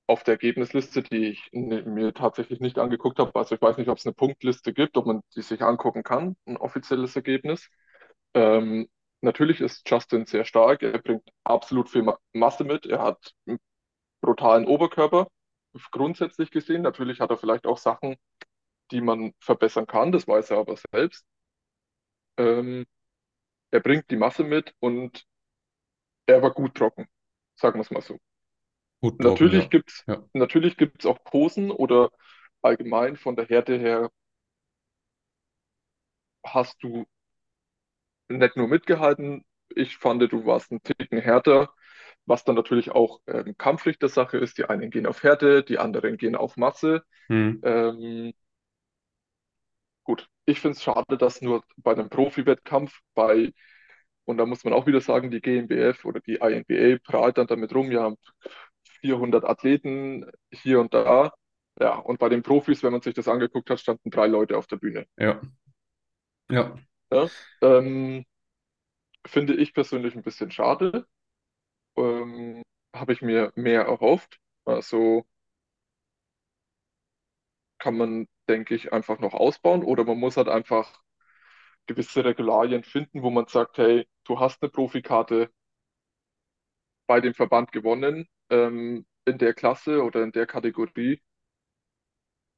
auf 0.08 0.24
der 0.24 0.34
Ergebnisliste, 0.36 1.04
die 1.04 1.28
ich 1.28 1.50
ne- 1.52 1.84
mir 1.84 2.14
tatsächlich 2.14 2.60
nicht 2.62 2.80
angeguckt 2.80 3.20
habe. 3.20 3.36
Also 3.36 3.56
ich 3.56 3.62
weiß 3.62 3.78
nicht, 3.78 3.90
ob 3.90 3.98
es 3.98 4.06
eine 4.06 4.14
Punktliste 4.14 4.74
gibt, 4.74 4.98
ob 4.98 5.06
man 5.06 5.22
die 5.36 5.42
sich 5.42 5.62
angucken 5.64 6.04
kann, 6.04 6.36
ein 6.46 6.58
offizielles 6.58 7.16
Ergebnis. 7.16 7.70
Ähm, 8.34 8.88
natürlich 9.22 9.62
ist 9.62 9.90
Justin 9.90 10.26
sehr 10.26 10.46
stark. 10.46 10.84
Er 10.84 11.00
bringt 11.00 11.24
absolut 11.44 11.90
viel 11.90 12.04
Ma 12.04 12.18
Masse 12.34 12.64
mit. 12.64 12.86
Er 12.86 13.02
hat 13.04 13.34
einen 13.48 13.60
brutalen 14.22 14.66
Oberkörper, 14.68 15.28
grundsätzlich 15.92 16.52
gesehen. 16.52 16.82
Natürlich 16.84 17.22
hat 17.22 17.32
er 17.32 17.38
vielleicht 17.38 17.68
auch 17.68 17.78
Sachen, 17.78 18.18
die 18.92 19.02
man 19.02 19.34
verbessern 19.42 19.88
kann. 19.88 20.12
Das 20.14 20.28
weiß 20.28 20.52
er 20.52 20.60
aber 20.60 20.78
selbst. 20.92 21.26
Ähm, 22.38 22.86
er 23.72 23.82
bringt 23.82 24.10
die 24.12 24.18
Masse 24.18 24.44
mit 24.46 24.74
und 24.82 25.26
er 26.26 26.42
war 26.42 26.52
gut 26.54 26.76
trocken, 26.76 27.08
sagen 27.56 27.80
wir 27.80 27.82
es 27.82 27.92
mal 27.92 28.02
so. 28.02 28.18
Gut 29.02 29.20
Natürlich 29.20 29.64
ja. 29.64 29.70
gibt's, 29.70 30.06
Ja. 30.08 30.24
natürlich 30.34 30.78
gibt's 30.78 31.06
auch 31.06 31.24
Posen 31.24 31.72
oder 31.72 32.10
allgemein 32.64 33.16
von 33.16 33.36
der 33.36 33.46
Härte 33.48 33.78
her 33.78 34.10
hast 36.44 36.82
du 36.82 37.06
nicht 38.30 38.58
nur 38.58 38.68
mitgehalten. 38.68 39.46
Ich 39.76 39.98
fand, 39.98 40.22
du 40.22 40.46
warst 40.46 40.72
ein 40.72 40.82
Ticken 40.84 41.20
härter, 41.20 41.70
was 42.26 42.44
dann 42.44 42.56
natürlich 42.56 42.92
auch 42.92 43.20
ähm, 43.28 43.56
Kampfrichtersache 43.58 44.38
ist. 44.38 44.58
Die 44.58 44.66
einen 44.66 44.90
gehen 44.92 45.06
auf 45.06 45.24
Härte, 45.24 45.64
die 45.64 45.78
anderen 45.80 46.18
gehen 46.18 46.36
auf 46.36 46.58
Masse. 46.58 47.04
Hm. 47.30 47.62
Ähm, 47.64 48.34
gut, 50.04 50.28
ich 50.46 50.60
finde 50.60 50.76
es 50.78 50.84
schade, 50.84 51.18
dass 51.18 51.42
nur 51.42 51.64
bei 51.78 51.92
einem 51.94 52.10
Profi-Wettkampf 52.10 53.00
bei, 53.14 53.54
und 54.26 54.38
da 54.38 54.46
muss 54.46 54.64
man 54.64 54.74
auch 54.74 54.88
wieder 54.88 55.02
sagen, 55.02 55.32
die 55.32 55.42
GmbF 55.42 56.06
oder 56.06 56.20
die 56.22 56.36
INBA 56.38 57.00
prahlt 57.04 57.38
dann 57.38 57.48
damit 57.48 57.74
rum, 57.76 57.92
ja, 57.92 58.14
400 59.02 59.46
Athleten 59.46 60.26
hier 60.52 60.80
und 60.80 60.94
da. 60.94 61.34
Ja, 61.80 61.96
und 61.98 62.20
bei 62.20 62.30
den 62.30 62.44
Profis, 62.44 62.84
wenn 62.84 62.92
man 62.92 63.02
sich 63.02 63.14
das 63.14 63.28
angeguckt 63.28 63.70
hat, 63.70 63.80
standen 63.80 64.10
drei 64.10 64.28
Leute 64.28 64.58
auf 64.58 64.68
der 64.68 64.78
Bühne. 64.78 65.06
Ja, 65.18 65.42
ja. 66.50 66.76
Ja? 67.12 67.30
Ähm, 67.62 68.26
finde 69.26 69.56
ich 69.56 69.74
persönlich 69.74 70.16
ein 70.16 70.24
bisschen 70.24 70.52
schade. 70.52 71.08
Ähm, 71.98 72.64
habe 72.96 73.14
ich 73.14 73.22
mir 73.24 73.52
mehr 73.56 73.84
erhofft. 73.84 74.40
Also 74.66 75.26
kann 77.80 77.98
man, 77.98 78.28
denke 78.50 78.76
ich, 78.76 78.94
einfach 78.94 79.20
noch 79.20 79.34
ausbauen 79.34 79.84
oder 79.84 80.04
man 80.04 80.18
muss 80.20 80.38
halt 80.38 80.48
einfach 80.50 81.02
gewisse 81.88 82.26
Regularien 82.26 82.84
finden, 82.84 83.24
wo 83.24 83.30
man 83.32 83.48
sagt, 83.48 83.78
hey, 83.78 84.08
du 84.26 84.40
hast 84.40 84.62
eine 84.64 84.72
Profikarte 84.72 85.52
bei 87.08 87.22
dem 87.22 87.34
Verband 87.34 87.72
gewonnen. 87.72 88.28
Ähm, 88.50 89.06
in 89.26 89.38
der 89.38 89.54
Klasse 89.54 90.04
oder 90.04 90.24
in 90.24 90.32
der 90.32 90.46
Kategorie, 90.46 91.22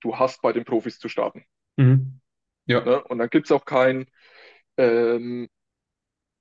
du 0.02 0.18
hast 0.18 0.42
bei 0.42 0.54
den 0.54 0.66
Profis 0.66 1.00
zu 1.00 1.10
starten. 1.10 1.46
Mhm. 1.78 2.20
Ja. 2.66 2.84
Ne? 2.86 3.04
Und 3.04 3.18
dann 3.18 3.30
gibt 3.30 3.48
es 3.48 3.52
auch 3.52 3.66
kein, 3.66 4.06
ähm, 4.78 5.50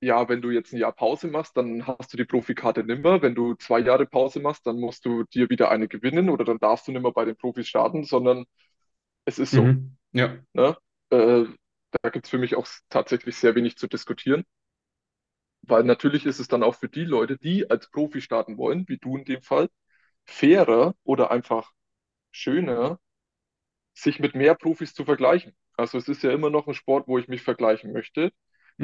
ja, 0.01 0.29
wenn 0.29 0.42
du 0.42 0.51
jetzt 0.51 0.73
ein 0.73 0.79
Jahr 0.79 0.92
Pause 0.92 1.29
machst, 1.29 1.57
dann 1.57 1.87
hast 1.87 2.12
du 2.12 2.16
die 2.16 2.25
Profikarte 2.25 2.85
nimmer. 2.85 3.23
Wenn 3.23 3.35
du 3.35 3.55
zwei 3.55 3.81
Jahre 3.81 4.07
Pause 4.07 4.40
machst, 4.40 4.66
dann 4.66 4.79
musst 4.79 5.05
du 5.05 5.25
dir 5.25 5.51
wieder 5.51 5.71
eine 5.71 5.88
gewinnen 5.88 6.29
oder 6.29 6.44
dann 6.44 6.59
darfst 6.59 6.87
du 6.87 6.92
nimmer 6.92 7.12
bei 7.12 7.25
den 7.25 7.37
Profis 7.37 7.66
starten, 7.66 8.05
sondern 8.05 8.44
es 9.25 9.38
ist 9.38 9.53
so. 9.53 9.64
Mhm. 9.64 9.97
Ja. 10.12 10.37
Ne? 10.53 10.77
Äh, 11.11 11.44
da 12.03 12.11
gibt 12.11 12.27
es 12.27 12.31
für 12.31 12.38
mich 12.38 12.55
auch 12.55 12.66
tatsächlich 12.90 13.37
sehr 13.37 13.55
wenig 13.55 13.77
zu 13.77 13.88
diskutieren. 13.88 14.44
Weil 15.69 15.85
natürlich 15.85 16.27
ist 16.27 16.41
es 16.41 16.49
dann 16.49 16.63
auch 16.63 16.77
für 16.77 16.89
die 16.89 17.05
Leute, 17.05 17.39
die 17.39 17.71
als 17.71 17.91
Profi 17.91 18.21
starten 18.21 18.59
wollen, 18.59 18.89
wie 18.89 18.99
du 18.99 19.17
in 19.19 19.25
dem 19.25 19.43
Fall, 19.43 19.69
fairer 20.27 20.95
oder 21.05 21.31
einfach 21.31 21.73
schöner, 22.33 23.01
sich 23.95 24.19
mit 24.21 24.35
mehr 24.35 24.55
Profis 24.55 24.95
zu 24.95 25.05
vergleichen. 25.05 25.55
Also 25.77 25.99
es 25.99 26.09
ist 26.09 26.23
ja 26.23 26.33
immer 26.33 26.51
noch 26.51 26.67
ein 26.67 26.75
Sport, 26.75 27.09
wo 27.09 27.19
ich 27.19 27.29
mich 27.29 27.43
vergleichen 27.43 27.93
möchte, 27.93 28.33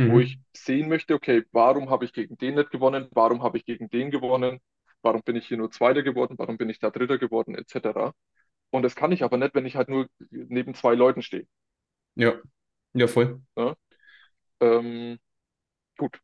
wo 0.02 0.20
ich 0.20 0.38
Mhm. 0.38 0.44
sehen 0.56 0.88
möchte, 0.88 1.14
okay, 1.14 1.44
warum 1.52 1.90
habe 1.90 2.04
ich 2.04 2.12
gegen 2.12 2.36
den 2.38 2.56
nicht 2.56 2.70
gewonnen, 2.70 3.08
warum 3.12 3.42
habe 3.42 3.58
ich 3.58 3.64
gegen 3.66 3.88
den 3.90 4.10
gewonnen, 4.10 4.60
warum 5.02 5.22
bin 5.22 5.36
ich 5.36 5.48
hier 5.48 5.58
nur 5.58 5.70
Zweiter 5.70 6.02
geworden, 6.02 6.36
warum 6.38 6.58
bin 6.58 6.68
ich 6.70 6.78
da 6.80 6.90
Dritter 6.90 7.18
geworden, 7.18 7.54
etc. 7.56 8.14
Und 8.70 8.82
das 8.84 8.96
kann 8.96 9.12
ich 9.12 9.24
aber 9.24 9.38
nicht, 9.38 9.54
wenn 9.54 9.66
ich 9.66 9.76
halt 9.76 9.88
nur 9.88 10.08
neben 10.30 10.74
zwei 10.74 10.94
Leuten 10.94 11.22
stehe. 11.22 11.46
Ja. 12.16 12.40
Ja, 12.94 13.06
voll. 13.08 13.40
Ne? 13.56 13.76
Ähm, 14.60 15.18
gut. 15.98 16.20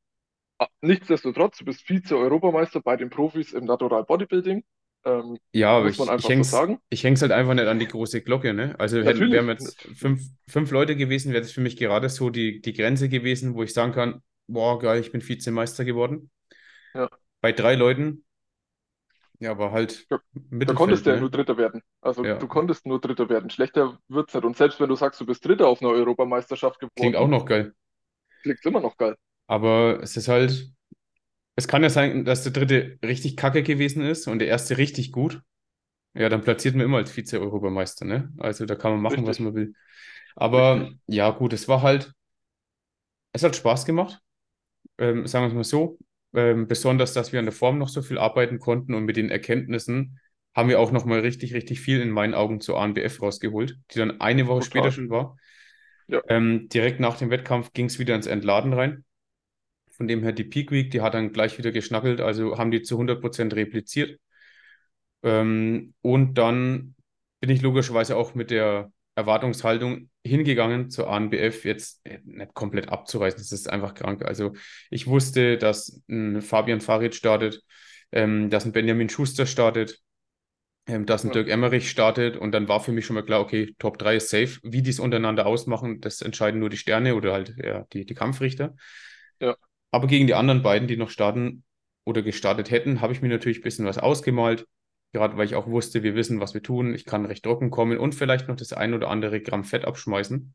Nichtsdestotrotz, 0.83 1.59
du 1.59 1.64
bist 1.64 1.83
Vize-Europameister 1.83 2.81
bei 2.81 2.96
den 2.96 3.11
Profis 3.11 3.53
im 3.53 3.64
Natural 3.64 4.05
Bodybuilding. 4.05 4.64
Ähm, 5.05 5.38
Ja, 5.53 5.70
aber 5.79 5.88
muss 5.88 5.99
man 5.99 6.09
ich, 6.09 6.11
ich 6.11 6.27
so 6.27 6.42
sagen. 6.51 6.81
ich 6.90 7.05
häng's 7.05 7.23
halt 7.23 7.33
einfach 7.33 7.55
nicht 7.55 7.66
an 7.66 7.79
die 7.79 7.88
große 7.88 8.23
Glocke, 8.23 8.55
ne? 8.55 8.75
Also 8.79 9.03
hätten, 9.03 9.31
wären 9.33 9.49
jetzt 9.49 9.81
fünf, 9.94 10.23
fünf 10.49 10.70
Leute 10.70 10.96
gewesen, 10.96 11.33
wäre 11.33 11.42
das 11.42 11.53
für 11.53 11.61
mich 11.61 11.77
gerade 11.77 12.09
so 12.09 12.31
die, 12.31 12.61
die 12.61 12.73
Grenze 12.73 13.09
gewesen, 13.09 13.55
wo 13.55 13.62
ich 13.62 13.73
sagen 13.75 13.92
kann, 13.92 14.23
boah, 14.46 14.79
geil, 14.79 15.01
ich 15.01 15.11
bin 15.12 15.27
Vizemeister 15.27 15.85
geworden. 15.85 16.31
ja, 16.94 17.09
Bei 17.42 17.53
drei 17.53 17.75
Leuten, 17.75 18.25
ja, 19.38 19.51
aber 19.53 19.73
halt 19.73 20.09
da, 20.09 20.18
da 20.66 20.73
konntest 20.75 21.07
du 21.07 21.11
ja 21.11 21.16
nur 21.16 21.31
ne? 21.31 21.31
Dritter 21.31 21.57
werden. 21.57 21.83
Also 22.01 22.25
Ja, 22.25 22.38
du 22.38 22.46
konntest 22.49 22.87
nur 22.87 23.01
Dritter 23.01 23.29
werden. 23.29 23.51
Schlechter 23.51 23.99
wird's 24.09 24.35
nicht. 24.35 24.44
Und 24.44 24.57
selbst 24.57 24.81
wenn 24.81 24.88
du 24.88 24.96
sagst, 24.96 25.20
du 25.20 25.27
bist 25.27 25.44
Dritter 25.44 25.68
auf 25.68 25.81
einer 25.83 25.90
Europameisterschaft 25.90 26.81
klingt 26.94 27.16
auch 27.16 27.27
geworden, 27.27 27.29
noch 27.29 27.46
geil. 27.46 27.75
klingt 28.42 28.64
immer 28.66 28.81
noch 28.81 28.96
geil. 28.96 29.16
Aber 29.50 30.00
es 30.02 30.16
ist 30.16 30.28
halt, 30.28 30.72
es 31.56 31.68
kann 31.68 31.82
ja 31.82 31.90
sein, 31.90 32.24
dass 32.24 32.44
der 32.44 32.52
dritte 32.52 32.98
richtig 33.04 33.36
kacke 33.36 33.62
gewesen 33.62 34.02
ist 34.04 34.28
und 34.28 34.40
der 34.40 34.48
erste 34.48 34.78
richtig 34.78 35.12
gut. 35.12 35.42
Ja, 36.14 36.28
dann 36.28 36.42
platziert 36.42 36.76
man 36.76 36.86
immer 36.86 36.98
als 36.98 37.12
Vize-Europameister, 37.12 38.04
ne? 38.06 38.32
Also 38.38 38.66
da 38.66 38.76
kann 38.76 38.92
man 38.92 39.02
machen, 39.02 39.26
was 39.26 39.38
Richtig, 39.38 39.40
man 39.40 39.54
will. 39.54 39.74
Aber 40.36 40.90
richtig. 40.90 41.00
ja, 41.08 41.30
gut, 41.30 41.52
es 41.54 41.68
war 41.68 41.82
halt, 41.82 42.14
es 43.32 43.42
hat 43.42 43.56
Spaß 43.56 43.84
gemacht. 43.84 44.20
ähm, 44.98 45.26
sagen 45.28 45.44
wir 45.44 45.48
es 45.50 45.54
mal 45.54 45.64
so, 45.64 45.98
ähm, 46.34 46.68
besonders, 46.68 47.14
dass 47.14 47.32
wir 47.32 47.38
an 47.40 47.46
der 47.46 47.52
Form 47.54 47.78
noch 47.78 47.88
so 47.88 48.02
viel 48.02 48.18
arbeiten 48.18 48.58
konnten 48.60 48.94
und 48.94 49.04
mit 49.04 49.16
den 49.16 49.30
Erkenntnissen 49.30 50.20
haben 50.56 50.68
wir 50.70 50.80
auch 50.80 50.92
noch 50.92 51.04
mal 51.06 51.20
richtig, 51.20 51.54
richtig 51.54 51.80
viel 51.80 52.00
in 52.00 52.10
meinen 52.10 52.34
Augen 52.34 52.60
zur 52.60 52.80
ANBF 52.80 53.22
rausgeholt, 53.22 53.78
die 53.92 53.98
dann 53.98 54.20
eine 54.20 54.46
Woche 54.48 54.62
später 54.62 54.90
Total. 54.90 54.92
schon 54.92 55.10
war. 55.10 55.36
Ja, 56.08 56.20
Ähm, 56.28 56.68
direkt 56.70 57.00
nach 57.00 57.18
dem 57.18 57.30
Wettkampf 57.30 57.72
ging 57.74 57.86
es 57.86 57.98
wieder 57.98 58.14
ins 58.16 58.26
Entladen 58.28 58.72
rein. 58.74 59.04
Von 60.00 60.08
dem 60.08 60.22
her 60.22 60.32
die 60.32 60.44
Peak 60.44 60.70
Week, 60.70 60.90
die 60.90 61.02
hat 61.02 61.12
dann 61.12 61.30
gleich 61.30 61.58
wieder 61.58 61.72
geschnackelt, 61.72 62.22
also 62.22 62.56
haben 62.56 62.70
die 62.70 62.80
zu 62.80 62.96
100% 62.96 63.54
repliziert. 63.54 64.18
Ähm, 65.22 65.92
und 66.00 66.38
dann 66.38 66.94
bin 67.40 67.50
ich 67.50 67.60
logischerweise 67.60 68.16
auch 68.16 68.34
mit 68.34 68.50
der 68.50 68.90
Erwartungshaltung 69.14 70.08
hingegangen 70.24 70.88
zur 70.88 71.10
ANBF, 71.10 71.66
jetzt 71.66 72.00
äh, 72.06 72.20
nicht 72.24 72.54
komplett 72.54 72.88
abzureißen, 72.88 73.38
das 73.38 73.52
ist 73.52 73.68
einfach 73.68 73.92
krank. 73.92 74.24
Also 74.24 74.54
ich 74.88 75.06
wusste, 75.06 75.58
dass 75.58 76.02
ein 76.08 76.40
Fabian 76.40 76.80
Farid 76.80 77.14
startet, 77.14 77.62
ähm, 78.10 78.48
dass 78.48 78.64
ein 78.64 78.72
Benjamin 78.72 79.10
Schuster 79.10 79.44
startet, 79.44 79.98
ähm, 80.86 81.04
dass 81.04 81.24
ein 81.24 81.28
ja, 81.28 81.34
Dirk 81.34 81.48
Emmerich 81.48 81.90
startet 81.90 82.38
und 82.38 82.52
dann 82.52 82.68
war 82.68 82.80
für 82.80 82.92
mich 82.92 83.04
schon 83.04 83.16
mal 83.16 83.22
klar, 83.22 83.40
okay, 83.40 83.74
Top 83.78 83.98
3 83.98 84.16
ist 84.16 84.30
safe. 84.30 84.58
Wie 84.62 84.80
die 84.80 84.88
es 84.90 84.98
untereinander 85.00 85.44
ausmachen, 85.44 86.00
das 86.00 86.22
entscheiden 86.22 86.58
nur 86.58 86.70
die 86.70 86.78
Sterne 86.78 87.14
oder 87.14 87.34
halt 87.34 87.54
ja, 87.62 87.84
die, 87.92 88.06
die 88.06 88.14
Kampfrichter. 88.14 88.74
ja, 89.40 89.56
Aber 89.90 90.07
gegen 90.07 90.26
die 90.26 90.35
anderen 90.35 90.62
beiden, 90.62 90.88
die 90.88 90.96
noch 90.96 91.11
starten 91.11 91.64
oder 92.05 92.22
gestartet 92.22 92.70
hätten, 92.70 93.00
habe 93.00 93.12
ich 93.12 93.22
mir 93.22 93.29
natürlich 93.29 93.59
ein 93.59 93.62
bisschen 93.62 93.87
was 93.87 93.98
ausgemalt. 93.98 94.66
Gerade 95.12 95.37
weil 95.37 95.46
ich 95.46 95.57
auch 95.57 95.66
wusste, 95.66 96.03
wir 96.03 96.14
wissen, 96.14 96.40
was 96.40 96.55
wir 96.55 96.62
tun. 96.62 96.94
Ich 96.94 97.05
kann 97.05 97.26
recht 97.26 97.42
trocken 97.44 97.70
kommen 97.70 97.98
und 97.98 98.14
vielleicht 98.14 98.48
noch 98.48 98.57
das 98.57 98.72
ein 98.72 98.94
oder 98.94 99.09
andere 99.09 99.40
Gramm 99.40 99.64
Fett 99.64 99.85
abschmeißen. 99.85 100.55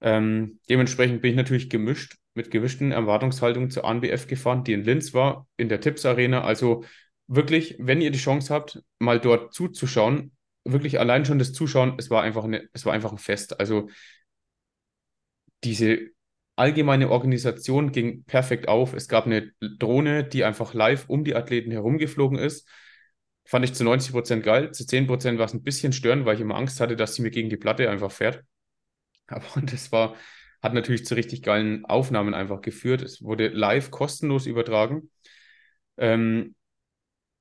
Ähm, 0.00 0.60
dementsprechend 0.68 1.22
bin 1.22 1.30
ich 1.30 1.36
natürlich 1.36 1.70
gemischt 1.70 2.16
mit 2.34 2.50
gewischten 2.50 2.92
Erwartungshaltungen 2.92 3.70
zur 3.70 3.84
ANBF 3.84 4.26
gefahren, 4.26 4.62
die 4.62 4.74
in 4.74 4.84
Linz 4.84 5.14
war, 5.14 5.48
in 5.56 5.68
der 5.68 5.80
Tipps 5.80 6.04
Arena. 6.04 6.42
Also 6.42 6.84
wirklich, 7.26 7.76
wenn 7.78 8.00
ihr 8.00 8.10
die 8.10 8.18
Chance 8.18 8.52
habt, 8.52 8.82
mal 8.98 9.18
dort 9.18 9.54
zuzuschauen, 9.54 10.32
wirklich 10.64 11.00
allein 11.00 11.24
schon 11.24 11.38
das 11.38 11.52
Zuschauen, 11.52 11.94
es 11.98 12.10
war 12.10 12.22
einfach 12.22 12.44
eine, 12.44 12.68
es 12.72 12.84
war 12.84 12.92
einfach 12.92 13.12
ein 13.12 13.18
Fest. 13.18 13.58
Also 13.58 13.88
diese 15.64 16.10
allgemeine 16.56 17.10
Organisation 17.10 17.92
ging 17.92 18.24
perfekt 18.24 18.68
auf. 18.68 18.94
Es 18.94 19.08
gab 19.08 19.26
eine 19.26 19.52
Drohne, 19.60 20.24
die 20.24 20.44
einfach 20.44 20.74
live 20.74 21.08
um 21.08 21.24
die 21.24 21.36
Athleten 21.36 21.70
herumgeflogen 21.70 22.38
ist. 22.38 22.68
Fand 23.44 23.64
ich 23.64 23.74
zu 23.74 23.84
90 23.84 24.12
Prozent 24.12 24.42
geil. 24.42 24.72
Zu 24.72 24.86
10 24.86 25.06
Prozent 25.06 25.38
war 25.38 25.46
es 25.46 25.54
ein 25.54 25.62
bisschen 25.62 25.92
störend, 25.92 26.24
weil 26.24 26.34
ich 26.34 26.40
immer 26.40 26.56
Angst 26.56 26.80
hatte, 26.80 26.96
dass 26.96 27.14
sie 27.14 27.22
mir 27.22 27.30
gegen 27.30 27.50
die 27.50 27.56
Platte 27.56 27.88
einfach 27.90 28.10
fährt. 28.10 28.42
Aber 29.28 29.44
das 29.62 29.92
war, 29.92 30.16
hat 30.62 30.74
natürlich 30.74 31.06
zu 31.06 31.14
richtig 31.14 31.42
geilen 31.42 31.84
Aufnahmen 31.84 32.34
einfach 32.34 32.62
geführt. 32.62 33.02
Es 33.02 33.22
wurde 33.22 33.48
live 33.48 33.90
kostenlos 33.90 34.46
übertragen. 34.46 35.10
Ähm, 35.96 36.54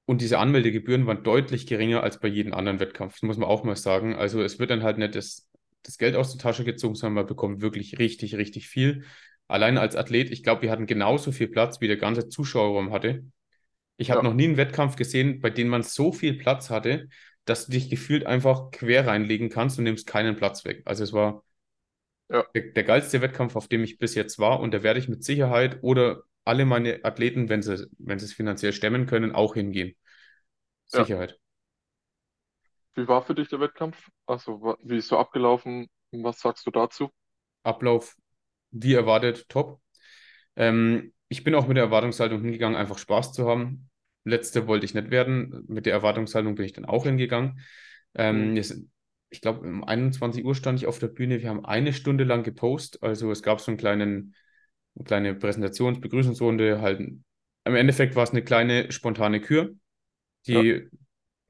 und 0.06 0.21
diese 0.21 0.38
Anmeldegebühren 0.38 1.08
waren 1.08 1.23
deutlich 1.23 1.65
geringer 1.65 2.04
als 2.04 2.19
bei 2.19 2.28
jedem 2.28 2.54
anderen 2.54 2.80
Wettkampf. 2.80 3.13
Das 3.13 3.23
muss 3.23 3.38
man 3.38 3.49
auch 3.49 3.63
mal 3.63 3.75
sagen. 3.75 4.15
Also 4.15 4.43
es 4.43 4.60
wird 4.60 4.69
dann 4.69 4.84
halt 4.84 4.99
nicht 4.99 5.15
das, 5.15 5.44
das 5.88 5.98
Geld 5.98 6.15
aus 6.15 6.32
der 6.32 6.41
Tasche 6.41 6.63
gezogen, 6.63 6.95
sondern 6.95 7.15
man 7.15 7.28
bekommt 7.28 7.62
wirklich 7.62 8.00
richtig, 8.00 8.36
richtig 8.36 8.67
viel. 8.67 9.06
Allein 9.48 9.78
als 9.78 9.95
Athlet, 9.95 10.32
ich 10.32 10.43
glaube, 10.43 10.63
wir 10.63 10.71
hatten 10.71 10.86
genauso 10.88 11.32
viel 11.32 11.48
Platz, 11.48 11.82
wie 11.82 11.88
der 11.88 11.98
ganze 11.98 12.30
Zuschauerraum 12.30 12.91
hatte. 12.91 13.24
Ich 13.98 14.12
habe 14.12 14.21
ja, 14.21 14.24
noch 14.24 14.34
nie 14.34 14.45
einen 14.45 14.58
Wettkampf 14.58 14.95
gesehen, 14.95 15.41
bei 15.41 15.50
dem 15.50 15.67
man 15.69 15.84
so 15.84 16.12
viel 16.12 16.36
Platz 16.38 16.69
hatte, 16.69 17.10
dass 17.45 17.67
du 17.67 17.74
dich 17.74 17.89
gefühlt 17.89 18.26
einfach 18.26 18.71
quer 18.71 19.08
reinlegen 19.08 19.50
kannst 19.50 19.78
und 19.78 19.86
nimmst 19.86 20.08
keinen 20.08 20.36
Platz 20.36 20.65
weg. 20.65 20.82
Also 20.86 21.04
es 21.04 21.13
war 21.13 21.43
ja, 22.30 22.45
der, 22.56 22.71
der 22.71 22.84
geilste 22.84 23.21
Wettkampf, 23.21 23.56
auf 23.56 23.67
dem 23.67 23.84
ich 23.84 23.98
bis 24.00 24.15
jetzt 24.15 24.39
war 24.39 24.60
und 24.60 24.74
da 24.74 24.84
werde 24.84 25.00
ich 25.00 25.08
mit 25.10 25.24
Sicherheit 25.24 25.80
oder 25.82 26.24
alle 26.43 26.65
meine 26.65 27.04
Athleten, 27.04 27.50
wenn 27.50 27.62
sie, 27.62 27.88
wenn 27.98 28.19
sie 28.19 28.26
es 28.26 28.34
finanziell 28.34 28.74
stemmen 28.74 29.06
können, 29.08 29.34
auch 29.34 29.54
hingehen. 29.56 29.95
ja. 30.93 31.10
Wie 32.95 33.08
war 33.08 33.21
für 33.21 33.36
dich 33.36 33.47
der 33.49 33.60
Wettkampf? 33.62 34.10
Also, 34.25 34.75
wie 34.84 34.97
ist 34.97 35.08
so 35.08 35.17
abgelaufen? 35.17 35.88
Was 36.12 36.39
sagst 36.41 36.65
du 36.65 36.71
dazu? 36.71 37.12
Ablauf, 37.63 38.15
wie 38.71 38.93
erwartet, 38.93 39.49
top. 39.49 39.81
Ähm, 40.55 41.13
ich 41.29 41.43
bin 41.43 41.55
auch 41.55 41.67
mit 41.67 41.77
der 41.77 41.86
Erwartungshaltung 41.86 42.41
hingegangen, 42.41 42.77
einfach 42.77 42.97
Spaß 42.97 43.34
zu 43.34 43.47
haben. 43.49 43.89
Letzte 44.25 44.67
wollte 44.67 44.86
ich 44.86 44.93
nicht 44.93 45.12
werden. 45.12 45.65
Mit 45.67 45.86
der 45.86 45.93
Erwartungshaltung 45.93 46.55
bin 46.55 46.65
ich 46.65 46.73
dann 46.73 46.86
auch 46.86 47.05
hingegangen. 47.05 47.60
Hm, 48.31 48.51
Ähm, 48.51 48.55
jetzt, 48.55 48.79
ich 49.29 49.41
glaube, 49.41 49.62
um 49.67 49.84
21 49.84 50.45
Uhr 50.45 50.55
stand 50.55 50.79
ich 50.79 50.88
auf 50.88 50.99
der 50.99 51.08
Bühne. 51.10 51.41
Wir 51.41 51.49
haben 51.49 51.65
eine 51.65 51.93
Stunde 51.93 52.23
lang 52.23 52.43
gepostet. 52.43 53.03
Also 53.03 53.31
es 53.31 53.43
gab 53.43 53.62
so 53.62 53.71
einen 53.71 53.77
kleinen, 53.79 54.36
eine 54.95 55.05
kleine 55.05 55.34
Präsentations-, 55.36 56.01
Begrüßungsrunde. 56.01 56.81
Halt, 56.81 56.99
im 57.01 57.75
Endeffekt 57.75 58.15
war 58.15 58.23
es 58.23 58.31
eine 58.31 58.43
kleine 58.43 58.91
spontane 58.91 59.41
Kür, 59.41 59.75
ja, 60.49 60.65
die, 60.65 60.89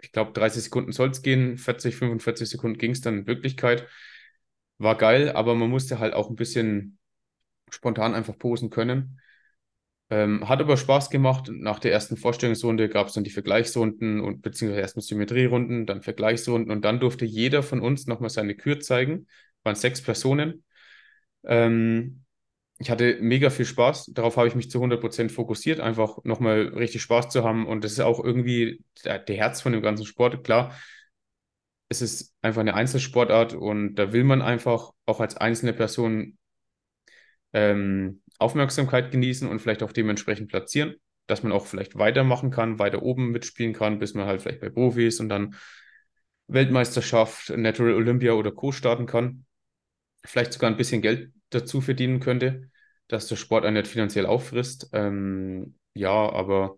ich 0.06 0.12
glaube, 0.12 0.32
30 0.34 0.64
Sekunden 0.64 0.92
soll 0.92 1.10
es 1.10 1.22
gehen, 1.22 1.58
40, 1.58 1.96
45 1.96 2.50
Sekunden 2.50 2.78
ging 2.78 2.92
es 2.92 3.02
dann 3.02 3.20
in 3.20 3.28
Wirklichkeit. 3.28 3.88
War 4.78 4.98
geil, 4.98 5.32
aber 5.32 5.56
man 5.56 5.70
musste 5.70 6.00
halt 6.00 6.14
auch 6.14 6.30
ein 6.30 6.36
bisschen 6.36 7.00
spontan 7.70 8.16
einfach 8.16 8.38
posen 8.38 8.70
können. 8.70 9.20
Ähm, 10.10 10.48
hat 10.50 10.62
aber 10.62 10.78
Spaß 10.78 11.10
gemacht. 11.10 11.50
Nach 11.52 11.80
der 11.80 11.92
ersten 11.92 12.18
Vorstellungsrunde 12.18 12.90
gab 12.90 13.08
es 13.08 13.14
dann 13.14 13.24
die 13.24 13.32
Vergleichsrunden 13.32 14.22
und 14.22 14.42
beziehungsweise 14.44 14.82
erstmal 14.82 15.04
Symmetrierunden, 15.04 15.86
dann 15.88 16.04
Vergleichsrunden 16.04 16.72
und 16.72 16.86
dann 16.86 17.00
durfte 17.00 17.26
jeder 17.26 17.64
von 17.64 17.82
uns 17.82 18.06
nochmal 18.08 18.30
seine 18.30 18.56
Kür 18.56 18.80
zeigen. 18.80 19.28
Waren 19.64 19.76
sechs 19.76 20.02
Personen. 20.02 20.64
Ähm, 21.46 22.25
ich 22.78 22.90
hatte 22.90 23.18
mega 23.22 23.50
viel 23.50 23.66
Spaß. 23.66 24.12
Darauf 24.14 24.38
habe 24.38 24.48
ich 24.48 24.56
mich 24.56 24.70
zu 24.70 24.82
100% 24.82 25.32
fokussiert, 25.32 25.80
einfach 25.80 26.18
nochmal 26.24 26.74
richtig 26.76 27.02
Spaß 27.02 27.30
zu 27.30 27.44
haben. 27.44 27.66
Und 27.68 27.84
das 27.84 27.94
ist 27.94 28.02
auch 28.02 28.24
irgendwie 28.24 28.84
der, 29.06 29.24
Herz 29.28 29.62
von 29.62 29.72
dem 29.72 29.82
ganzen 29.82 30.06
Sport. 30.06 30.44
Klar, 30.44 30.74
es 31.90 32.02
ist 32.02 32.36
einfach 32.42 32.62
eine 32.62 32.74
Einzelsportart 32.74 33.54
und 33.54 33.96
da 33.96 34.12
will 34.12 34.24
man 34.24 34.42
einfach 34.42 34.92
auch 35.06 35.20
als 35.20 35.38
einzelne 35.38 35.74
Person 35.74 36.38
ähm, 37.54 38.22
Aufmerksamkeit 38.40 39.12
genießen 39.12 39.48
und 39.48 39.60
vielleicht 39.60 39.84
auch 39.84 39.92
dementsprechend 39.92 40.50
platzieren. 40.50 40.96
dass 41.28 41.42
man 41.42 41.52
auch 41.52 41.66
vielleicht 41.66 41.98
weitermachen 41.98 42.52
kann, 42.52 42.78
weiter 42.78 43.02
oben 43.02 43.32
mitspielen 43.32 43.74
kann, 43.74 43.98
bis 43.98 44.14
man 44.14 44.28
halt 44.28 44.44
vielleicht 44.44 44.62
bei 44.62 44.70
Profis 44.70 45.20
und 45.20 45.28
dann 45.30 45.56
Weltmeisterschaft, 46.48 47.50
Natural 47.50 47.96
Olympia 47.96 48.34
oder 48.34 48.52
Co. 48.52 48.72
starten 48.72 49.08
kann. 49.08 49.46
Vielleicht 50.24 50.54
sogar 50.54 50.70
ein 50.70 50.78
bisschen 50.78 51.02
Geld 51.02 51.32
dazu 51.56 51.82
verdienen 51.82 52.20
könnte, 52.20 52.70
dass 53.08 53.28
der 53.28 53.36
Sport 53.36 53.66
einen 53.66 53.78
nicht 53.78 53.88
finanziell 53.88 54.26
auffrisst. 54.26 54.90
Ähm, 54.94 55.78
ja, 55.94 56.12
aber 56.12 56.78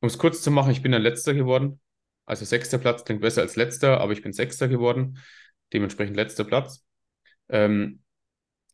um 0.00 0.08
es 0.08 0.18
kurz 0.18 0.42
zu 0.42 0.50
machen, 0.50 0.72
ich 0.72 0.82
bin 0.82 0.92
dann 0.92 1.02
letzter 1.02 1.34
geworden. 1.34 1.80
Also 2.26 2.44
sechster 2.44 2.78
Platz 2.78 3.04
klingt 3.04 3.20
besser 3.20 3.42
als 3.42 3.56
letzter, 3.56 4.00
aber 4.00 4.12
ich 4.12 4.22
bin 4.22 4.32
sechster 4.32 4.68
geworden. 4.68 5.18
Dementsprechend 5.72 6.16
letzter 6.16 6.44
Platz. 6.44 6.84
Ähm, 7.48 8.02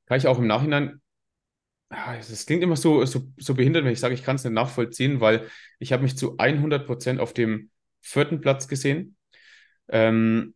kann 0.07 0.18
ich 0.18 0.26
auch 0.26 0.38
im 0.38 0.46
Nachhinein, 0.46 1.00
es 2.18 2.46
klingt 2.46 2.62
immer 2.62 2.76
so, 2.76 3.05
so, 3.05 3.22
so 3.37 3.55
behindert, 3.55 3.85
wenn 3.85 3.92
ich 3.92 4.00
sage, 4.00 4.14
ich 4.14 4.22
kann 4.22 4.37
es 4.37 4.44
nicht 4.44 4.55
nachvollziehen, 4.55 5.20
weil 5.20 5.48
ich 5.78 5.92
habe 5.92 6.02
mich 6.02 6.16
zu 6.16 6.37
100 6.38 6.87
Prozent 6.87 7.20
auf 7.20 7.35
dem 7.35 7.70
vierten 8.00 8.40
Platz 8.40 8.66
gesehen. 8.66 9.16
Ähm, 9.88 10.55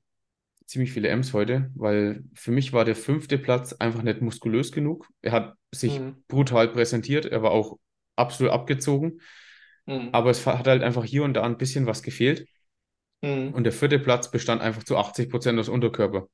ziemlich 0.67 0.93
viele 0.93 1.09
M's 1.09 1.33
heute, 1.33 1.71
weil 1.75 2.25
für 2.35 2.51
mich 2.53 2.73
war 2.73 2.85
der 2.85 2.97
fünfte 2.97 3.39
Platz 3.39 3.73
einfach 3.75 4.03
nicht 4.03 4.21
muskulös 4.23 4.73
genug. 4.73 5.09
Er 5.23 5.33
hat 5.33 5.57
sich 5.75 6.09
Mhm. 6.09 6.23
brutal 6.29 6.69
präsentiert, 6.69 7.27
er 7.27 7.43
war 7.43 7.53
auch 7.53 7.79
absolut 8.17 8.53
abgezogen, 8.53 9.21
Mhm. 9.87 10.13
aber 10.13 10.31
es 10.31 10.47
hat 10.47 10.67
halt 10.67 10.83
einfach 10.83 11.05
hier 11.05 11.25
und 11.25 11.35
da 11.35 11.43
ein 11.45 11.59
bisschen 11.59 11.87
was 11.87 12.03
gefehlt. 12.03 12.49
Mhm. 13.23 13.57
Und 13.57 13.65
der 13.65 13.73
vierte 13.73 13.99
Platz 13.99 14.31
bestand 14.31 14.63
einfach 14.63 14.85
zu 14.85 14.97
80 14.97 15.31
Prozent 15.31 15.59
aus 15.59 15.69
Unterkörper. 15.69 16.29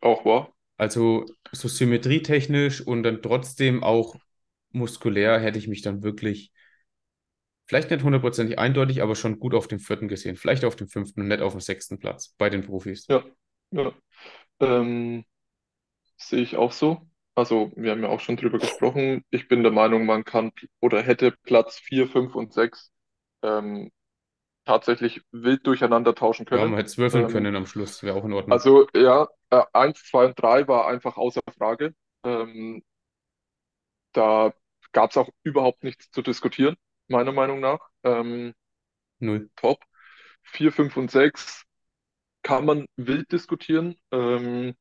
Auch 0.00 0.24
wahr. 0.24 0.54
Also 0.78 1.26
so 1.52 1.68
symmetrietechnisch 1.68 2.80
und 2.86 3.02
dann 3.02 3.22
trotzdem 3.22 3.82
auch 3.82 4.16
muskulär 4.70 5.38
hätte 5.40 5.58
ich 5.58 5.68
mich 5.68 5.82
dann 5.82 6.02
wirklich, 6.02 6.52
vielleicht 7.66 7.90
nicht 7.90 8.02
hundertprozentig 8.04 8.58
eindeutig, 8.58 9.02
aber 9.02 9.14
schon 9.14 9.38
gut 9.38 9.54
auf 9.54 9.68
dem 9.68 9.78
vierten 9.80 10.08
gesehen. 10.08 10.36
Vielleicht 10.36 10.64
auf 10.64 10.76
dem 10.76 10.88
fünften 10.88 11.20
und 11.22 11.28
nicht 11.28 11.40
auf 11.42 11.52
dem 11.54 11.60
sechsten 11.60 11.98
Platz 11.98 12.34
bei 12.38 12.50
den 12.50 12.62
Profis. 12.62 13.06
Ja, 13.08 13.24
ja. 13.70 13.92
Ähm, 14.60 15.24
sehe 16.18 16.42
ich 16.42 16.56
auch 16.56 16.72
so. 16.72 17.02
Also, 17.34 17.72
wir 17.76 17.92
haben 17.92 18.02
ja 18.02 18.08
auch 18.10 18.20
schon 18.20 18.36
drüber 18.36 18.58
gesprochen. 18.58 19.24
Ich 19.30 19.48
bin 19.48 19.62
der 19.62 19.72
Meinung, 19.72 20.06
man 20.06 20.24
kann 20.24 20.52
oder 20.80 21.02
hätte 21.02 21.32
Platz 21.44 21.78
4, 21.78 22.08
5 22.08 22.34
und 22.36 22.52
6 22.54 22.92
ähm, 23.42 23.92
tatsächlich 24.66 25.22
wild 25.32 25.66
durcheinander 25.66 26.14
tauschen 26.14 26.46
Ja, 26.50 26.58
können. 26.58 26.66
man 26.66 26.78
hätte 26.78 26.88
es 26.90 26.98
würfeln 26.98 27.28
Ähm, 27.28 27.28
können 27.28 27.54
am 27.56 27.66
Schluss, 27.66 28.02
wäre 28.02 28.16
auch 28.16 28.24
in 28.24 28.32
Ordnung. 28.32 28.64
also, 28.64 28.86
ja, 28.94 29.28
äh, 29.50 29.62
1, 29.72 30.02
2 30.04 30.26
und 30.26 30.40
3 30.40 30.68
war 30.68 30.86
einfach 30.88 31.16
außer 31.16 31.40
Frage. 31.58 31.94
Ähm, 32.24 32.82
da 34.12 34.52
gab 34.92 35.10
es 35.10 35.16
auch 35.16 35.28
überhaupt 35.42 35.84
nichts 35.84 36.10
zu 36.10 36.22
diskutieren, 36.22 36.76
meiner 37.08 37.32
Meinung 37.32 37.60
nach. 37.60 37.80
Ähm, 38.04 38.54
Null. 39.20 39.50
top. 39.56 39.80
4, 40.44 40.72
5 40.72 40.96
und 40.96 41.10
6 41.10 41.64
kann 42.42 42.66
man 42.66 42.86
wild 42.96 43.32
diskutieren. 43.32 43.96
Ähm, 44.12 44.74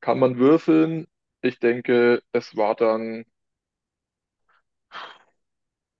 kann 0.00 0.18
man 0.18 0.38
würfeln. 0.38 1.06
Ich 1.40 1.58
denke, 1.58 2.22
es 2.32 2.56
war 2.56 2.74
dann 2.74 3.24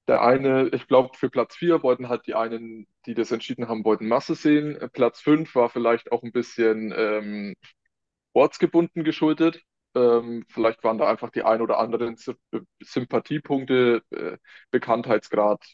der 0.08 0.22
eine, 0.22 0.68
ich 0.72 0.88
glaube, 0.88 1.16
für 1.16 1.30
Platz 1.30 1.56
4 1.56 1.82
wollten 1.82 2.08
halt 2.08 2.26
die 2.26 2.34
einen, 2.34 2.86
die 3.06 3.14
das 3.14 3.30
entschieden 3.32 3.68
haben, 3.68 3.84
wollten 3.84 4.08
Masse 4.08 4.34
sehen. 4.34 4.78
Platz 4.92 5.20
5 5.20 5.54
war 5.54 5.70
vielleicht 5.70 6.10
auch 6.12 6.22
ein 6.22 6.32
bisschen 6.32 6.92
ähm, 6.96 7.54
ortsgebunden 8.34 9.04
geschuldet. 9.04 9.62
Ähm, 9.94 10.44
vielleicht 10.48 10.84
waren 10.84 10.98
da 10.98 11.08
einfach 11.08 11.30
die 11.30 11.42
ein 11.44 11.60
oder 11.62 11.78
anderen 11.78 12.16
Sy 12.16 12.34
Sympathiepunkte, 12.82 14.02
äh, 14.10 14.38
Bekanntheitsgrad 14.70 15.64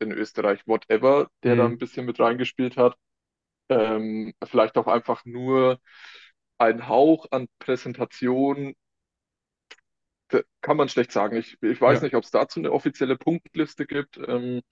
in 0.00 0.12
Österreich, 0.12 0.66
whatever, 0.66 1.28
der 1.44 1.56
da 1.56 1.66
ein 1.66 1.76
Mhm. 1.76 1.78
bisschen 1.78 2.06
mit 2.06 2.18
reingespielt 2.20 2.76
hat. 2.76 2.96
Ähm, 3.70 4.34
vielleicht 4.44 4.78
auch 4.78 4.88
einfach 4.88 5.24
nur 5.26 5.80
ein 6.58 6.88
Hauch 6.88 7.26
an 7.32 7.48
Präsentation 7.60 8.74
Da 10.28 10.40
kann 10.60 10.76
man 10.76 10.88
schlecht 10.88 11.12
sagen. 11.12 11.36
Ich, 11.36 11.56
ich 11.62 11.80
weiß 11.80 12.02
Ja. 12.02 12.02
nicht, 12.02 12.14
ob 12.14 12.24
es 12.24 12.30
dazu 12.30 12.60
eine 12.60 12.72
offizielle 12.72 13.16
Punktliste 13.16 13.86
gibt. 13.86 14.18
Ähm, 14.26 14.62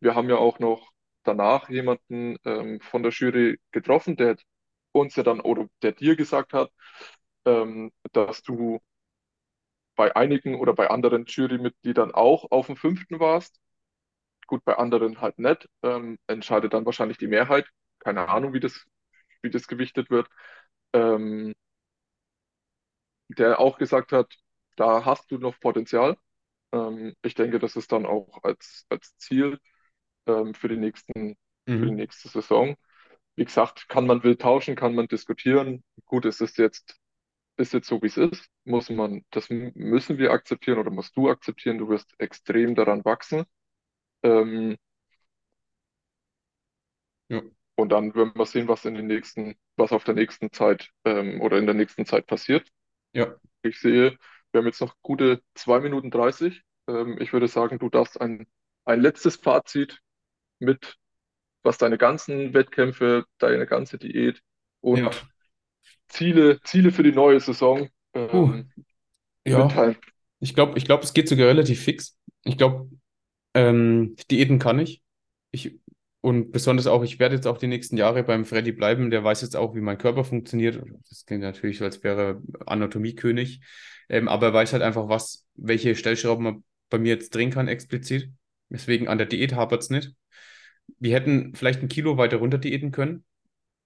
wir 0.00 0.14
haben 0.14 0.28
ja 0.28 0.36
auch 0.36 0.58
noch 0.58 0.90
danach 1.24 1.68
jemanden 1.68 2.36
ähm, 2.44 2.80
von 2.80 3.02
der 3.02 3.12
Jury 3.12 3.58
getroffen, 3.72 4.16
der 4.16 4.36
uns 4.92 5.16
ja 5.16 5.22
dann 5.22 5.40
oder 5.40 5.68
der 5.82 5.92
dir 5.92 6.16
gesagt 6.16 6.52
hat, 6.52 6.70
ähm, 7.46 7.92
dass 8.12 8.42
du 8.42 8.80
bei 9.96 10.14
einigen 10.16 10.56
oder 10.58 10.72
bei 10.74 10.88
anderen 10.90 11.24
Jurymitgliedern 11.26 12.12
auch 12.12 12.50
auf 12.50 12.66
dem 12.66 12.76
fünften 12.76 13.20
warst. 13.20 13.60
Gut, 14.46 14.64
bei 14.64 14.76
anderen 14.78 15.20
halt 15.20 15.38
nicht. 15.38 15.68
Ähm, 15.82 16.18
entscheidet 16.28 16.74
dann 16.74 16.86
wahrscheinlich 16.86 17.18
die 17.18 17.28
Mehrheit. 17.28 17.68
Keine 18.00 18.28
Ahnung, 18.28 18.52
wie 18.54 18.60
das, 18.60 18.86
wie 19.42 19.50
das 19.50 19.68
gewichtet 19.68 20.10
wird. 20.10 20.28
Ähm, 20.94 21.54
der 23.28 23.58
auch 23.60 23.78
gesagt 23.78 24.12
hat, 24.12 24.32
da 24.76 25.04
hast 25.04 25.30
du 25.30 25.38
noch 25.38 25.58
Potenzial. 25.60 26.16
Ähm, 26.72 27.14
ich 27.22 27.34
denke, 27.34 27.58
das 27.58 27.76
ist 27.76 27.92
dann 27.92 28.06
auch 28.06 28.42
als, 28.44 28.86
als 28.90 29.16
Ziel 29.18 29.60
ähm, 30.26 30.54
für 30.54 30.68
die 30.68 30.76
nächsten, 30.76 31.36
für 31.78 31.86
die 31.86 31.92
Mhm. 31.92 31.96
nächste 31.96 32.28
Saison. 32.28 32.76
Wie 33.36 33.44
gesagt, 33.46 33.88
kann 33.88 34.06
man 34.06 34.24
wild 34.24 34.42
tauschen, 34.42 34.76
kann 34.76 34.94
man 34.96 35.08
diskutieren. 35.08 35.84
Gut, 36.06 36.26
es 36.26 36.40
ist 36.40 36.58
jetzt, 36.58 36.96
ist 37.56 37.72
jetzt 37.72 37.88
so, 37.88 38.02
wie 38.02 38.06
es 38.06 38.16
ist. 38.16 38.48
Muss 38.64 38.90
man, 38.90 39.24
das 39.30 39.48
müssen 39.50 40.18
wir 40.18 40.32
akzeptieren 40.32 40.78
oder 40.78 40.90
musst 40.90 41.16
du 41.16 41.28
akzeptieren. 41.30 41.78
Du 41.78 41.88
wirst 41.88 42.14
extrem 42.18 42.74
daran 42.74 43.04
wachsen. 43.04 43.44
Ähm, 44.22 44.76
Ja. 47.28 47.42
und 47.76 47.88
dann 47.90 48.14
werden 48.14 48.32
wir 48.34 48.46
sehen, 48.46 48.68
was 48.68 48.84
in 48.84 48.94
den 48.94 49.06
nächsten, 49.06 49.54
was 49.76 49.92
auf 49.92 50.04
der 50.04 50.14
nächsten 50.14 50.52
Zeit 50.52 50.90
ähm, 51.04 51.40
oder 51.40 51.58
in 51.58 51.66
der 51.66 51.74
nächsten 51.74 52.04
Zeit 52.06 52.26
passiert. 52.26 52.68
Ja. 53.12 53.36
Ich 53.62 53.80
sehe, 53.80 54.18
wir 54.50 54.58
haben 54.58 54.66
jetzt 54.66 54.80
noch 54.80 54.96
gute 55.02 55.42
zwei 55.54 55.80
Minuten 55.80 56.10
dreißig. 56.10 56.62
Ähm, 56.88 57.18
ich 57.20 57.32
würde 57.32 57.48
sagen, 57.48 57.78
du 57.78 57.88
darfst 57.88 58.20
ein, 58.20 58.46
ein 58.84 59.00
letztes 59.00 59.36
Fazit 59.36 60.00
mit 60.58 60.96
was 61.62 61.78
deine 61.78 61.98
ganzen 61.98 62.54
Wettkämpfe, 62.54 63.24
deine 63.38 63.66
ganze 63.66 63.98
Diät 63.98 64.42
Ja. 64.82 65.10
Ziele, 66.08 66.60
Ziele 66.64 66.92
für 66.92 67.02
die 67.02 67.12
neue 67.12 67.40
Saison 67.40 67.88
ähm, 68.14 68.70
Ja. 69.46 69.66
mitteilen. 69.66 69.96
Ich 70.40 70.54
glaube, 70.54 70.78
ich 70.78 70.84
glaube, 70.84 71.04
es 71.04 71.14
geht 71.14 71.28
sogar 71.28 71.46
relativ 71.48 71.82
fix. 71.82 72.18
Ich 72.44 72.58
glaube, 72.58 72.90
ähm, 73.54 74.16
Diäten 74.30 74.58
kann 74.58 74.78
ich. 74.78 75.02
Ich 75.50 75.78
und 76.20 76.52
besonders 76.52 76.86
auch, 76.86 77.02
ich 77.02 77.18
werde 77.18 77.34
jetzt 77.34 77.46
auch 77.48 77.58
die 77.58 77.66
nächsten 77.66 77.96
Jahre 77.96 78.22
beim 78.22 78.44
Freddy 78.44 78.70
bleiben. 78.72 79.10
Der 79.10 79.24
weiß 79.24 79.42
jetzt 79.42 79.56
auch, 79.56 79.74
wie 79.74 79.80
mein 79.80 79.98
Körper 79.98 80.24
funktioniert. 80.24 80.80
Das 81.08 81.26
klingt 81.26 81.42
natürlich 81.42 81.78
so, 81.78 81.84
als 81.84 82.02
wäre 82.04 82.40
Anatomiekönig. 82.64 83.60
Ähm, 84.08 84.28
aber 84.28 84.46
er 84.48 84.54
weiß 84.54 84.72
halt 84.72 84.82
einfach, 84.82 85.08
was, 85.08 85.46
welche 85.56 85.96
Stellschrauben 85.96 86.44
man 86.44 86.64
bei 86.90 86.98
mir 86.98 87.14
jetzt 87.14 87.34
drehen 87.34 87.50
kann, 87.50 87.66
explizit. 87.66 88.30
Deswegen 88.68 89.08
an 89.08 89.18
der 89.18 89.26
Diät 89.26 89.54
hapert 89.54 89.82
es 89.82 89.90
nicht. 89.90 90.12
Wir 90.98 91.14
hätten 91.14 91.54
vielleicht 91.54 91.82
ein 91.82 91.88
Kilo 91.88 92.16
weiter 92.18 92.36
runter 92.36 92.58
diäten 92.58 92.92
können. 92.92 93.24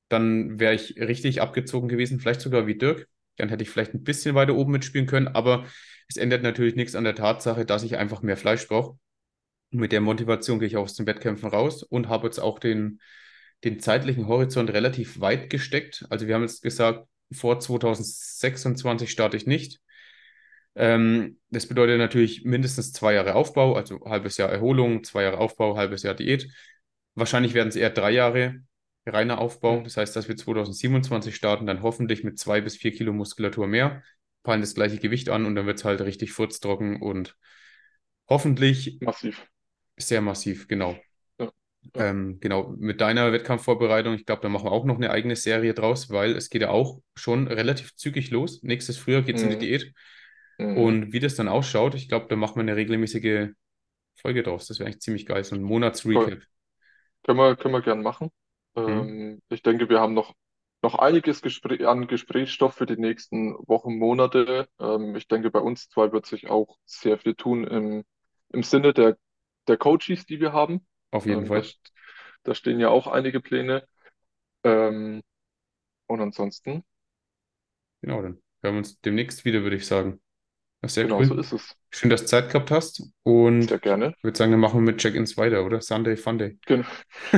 Dann 0.09 0.59
wäre 0.61 0.75
ich 0.75 0.97
richtig 0.99 1.41
abgezogen 1.41 1.89
gewesen, 1.89 2.21
vielleicht 2.21 2.41
sogar 2.41 2.67
wie 2.67 2.79
Dirk. 2.79 3.09
Dann 3.37 3.49
hätte 3.49 3.63
ich 3.63 3.71
vielleicht 3.71 3.95
ein 3.95 4.05
bisschen 4.05 4.35
weiter 4.35 4.55
oben 4.55 4.73
mitspielen 4.73 5.07
können, 5.07 5.29
aber 5.29 5.67
es 6.09 6.17
ändert 6.17 6.43
natürlich 6.43 6.77
nichts 6.77 6.95
an 6.95 7.05
der 7.05 7.15
Tatsache, 7.15 7.65
dass 7.67 7.83
ich 7.83 7.97
einfach 7.97 8.23
mehr 8.23 8.37
Fleisch 8.37 8.67
brauche. 8.69 8.99
Mit 9.71 9.93
der 9.93 10.01
Motivation 10.01 10.59
gehe 10.59 10.69
ich 10.69 10.77
aus 10.77 10.95
den 10.95 11.07
Wettkämpfen 11.07 11.49
raus 11.51 11.83
und 11.83 12.09
habe 12.09 12.27
jetzt 12.27 12.39
auch 12.39 12.59
den, 12.59 13.01
den 13.65 13.81
zeitlichen 13.81 14.29
Horizont 14.29 14.71
relativ 14.71 15.21
weit 15.21 15.51
gesteckt. 15.51 16.07
Also 16.09 16.27
wir 16.27 16.35
haben 16.35 16.43
jetzt 16.43 16.63
gesagt, 16.63 17.07
vor 17.33 17.59
2026 17.59 19.11
starte 19.11 19.37
ich 19.37 19.47
nicht. 19.47 19.81
Ähm, 20.77 21.39
das 21.51 21.67
bedeutet 21.67 21.99
natürlich 21.99 22.45
mindestens 22.45 22.93
zwei 22.93 23.15
Jahre 23.15 23.35
Aufbau, 23.35 23.75
also 23.75 24.01
halbes 24.05 24.37
Jahr 24.37 24.51
Erholung, 24.51 25.05
zwei 25.05 25.23
Jahre 25.23 25.39
Aufbau, 25.39 25.77
halbes 25.77 26.03
Jahr 26.03 26.15
Diät. 26.15 26.49
Wahrscheinlich 27.15 27.55
werden 27.55 27.69
es 27.69 27.77
eher 27.77 27.91
drei 27.91 28.11
Jahre 28.11 28.57
reiner 29.07 29.39
Aufbau. 29.39 29.81
Mhm. 29.81 29.85
Das 29.85 29.97
heißt, 29.97 30.17
dass 30.17 30.29
wir 30.29 30.37
2027 30.37 31.37
starten, 31.37 31.67
dann 31.67 31.83
hoffentlich 31.83 32.25
mit 32.25 32.39
zwei 32.39 32.61
bis 32.61 32.77
vier 32.77 32.93
Kilo 32.93 33.13
Muskulatur 33.13 33.67
mehr, 33.67 34.03
peilen 34.43 34.61
das 34.63 34.75
gleiche 34.75 34.99
Gewicht 34.99 35.29
an 35.31 35.47
und 35.47 35.55
dann 35.57 35.67
wird 35.67 35.79
es 35.79 35.85
halt 35.85 36.01
richtig 36.03 36.33
furztrocken 36.33 37.03
und 37.03 37.37
hoffentlich 38.29 39.01
Massiv. 39.01 39.49
sehr 39.99 40.21
massiv, 40.21 40.69
genau. 40.69 40.97
Ja, 41.39 41.51
ja. 41.95 42.07
Ähm, 42.11 42.39
genau, 42.41 42.75
mit 42.79 43.01
deiner 43.01 43.33
Wettkampfvorbereitung, 43.33 44.15
ich 44.15 44.27
glaube, 44.27 44.43
da 44.43 44.49
machen 44.51 44.67
wir 44.67 44.73
auch 44.73 44.85
noch 44.85 44.97
eine 44.97 45.11
eigene 45.11 45.35
Serie 45.37 45.73
draus, 45.75 46.11
weil 46.11 46.37
es 46.37 46.51
geht 46.51 46.63
ja 46.63 46.71
auch 46.71 47.01
schon 47.17 47.49
relativ 47.49 47.95
zügig 47.97 48.31
los. 48.31 48.63
Nächstes 48.63 48.99
Frühjahr 48.99 49.23
geht 49.23 49.37
es 49.37 49.43
in 49.43 49.51
die 49.51 49.57
Mhm. 49.57 49.59
Diät. 49.59 49.95
Mhm. 50.59 50.75
Und 50.75 51.13
wie 51.13 51.21
das 51.21 51.37
dann 51.37 51.49
ausschaut, 51.49 51.95
ich 51.95 52.09
glaube, 52.09 52.27
da 52.29 52.37
machen 52.37 52.57
wir 52.57 52.63
eine 52.63 52.77
regelmäßige 52.77 53.51
Folge 54.17 54.43
draus. 54.43 54.69
Das 54.69 54.79
wäre 54.81 54.89
eigentlich 54.89 55.03
ziemlich 55.03 55.27
geil, 55.27 55.45
so 55.45 55.57
ein. 55.57 55.63
Monatsrecap. 55.63 56.43
Können 57.25 57.39
wir, 57.39 57.57
können 57.57 57.75
wir 57.75 57.83
gern 57.83 58.03
machen. 58.03 58.31
Hm? 58.87 59.03
Ähm, 59.03 59.43
ich 59.49 59.63
denke, 59.63 59.89
wir 59.89 60.01
haben 60.01 60.15
noch, 60.15 60.35
noch 60.83 60.95
einiges 60.97 61.43
Gespräch, 61.43 61.87
an 61.87 62.07
Gesprächsstoff 62.07 62.75
für 62.75 62.87
die 62.87 62.97
nächsten 62.97 63.55
Wochen, 63.69 63.99
Monate. 63.99 64.69
Ähm, 64.81 65.17
ich 65.17 65.29
denke, 65.29 65.51
bei 65.51 65.61
uns 65.61 65.89
zwei 65.89 66.13
wird 66.13 66.27
sich 66.27 66.49
auch 66.51 66.79
sehr 66.85 67.19
viel 67.19 67.35
tun 67.35 67.65
im, 67.67 68.05
im 68.53 68.63
Sinne 68.63 68.93
der, 68.95 69.17
der 69.69 69.77
Coaches, 69.79 70.27
die 70.27 70.41
wir 70.41 70.53
haben. 70.53 70.87
Auf 71.11 71.27
jeden 71.27 71.45
Ähm, 71.45 71.51
da, 71.53 71.61
Fall. 71.61 71.63
st- 71.63 71.79
da 72.45 72.55
stehen 72.55 72.81
ja 72.81 72.89
auch 72.91 73.07
einige 73.09 73.41
Pläne. 73.41 73.87
Ähm, 74.65 75.23
und 76.09 76.21
ansonsten, 76.23 76.85
Genau, 78.03 78.23
dann 78.23 78.41
hören 78.63 78.75
wir 78.75 78.79
uns 78.79 79.01
demnächst 79.01 79.45
wieder, 79.45 79.63
würde 79.63 79.77
ich 79.77 79.87
sagen. 79.87 80.21
Sehr 80.87 81.09
genau 81.09 81.23
so 81.23 81.35
cool. 81.35 81.37
ist 81.37 81.53
es. 81.53 81.77
Schön, 81.97 82.11
dass 82.11 82.23
du 82.23 82.27
Zeit 82.27 82.49
gehabt 82.51 82.71
hast. 82.71 83.03
Und 83.23 83.69
Sehr 83.69 83.79
gerne. 83.79 84.15
ich 84.19 84.25
würde 84.25 84.37
sagen, 84.37 84.51
dann 84.53 84.61
machen 84.61 84.81
wir 84.81 84.93
mit 84.93 84.99
Check-ins 84.99 85.37
weiter, 85.37 85.65
oder? 85.65 85.81
Sunday 85.81 86.17
Funday. 86.17 86.59
Gen 86.67 86.85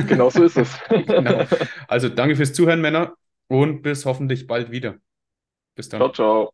genau 0.07 0.29
so 0.29 0.43
ist 0.43 0.57
es. 0.57 0.77
Genau. 0.89 1.45
Also 1.87 2.09
danke 2.09 2.35
fürs 2.35 2.53
Zuhören, 2.53 2.81
Männer, 2.81 3.15
und 3.47 3.81
bis 3.81 4.05
hoffentlich 4.05 4.47
bald 4.47 4.71
wieder. 4.71 4.97
Bis 5.75 5.89
Ciao, 5.95 6.09
dann. 6.09 6.11
ciao. 6.11 6.53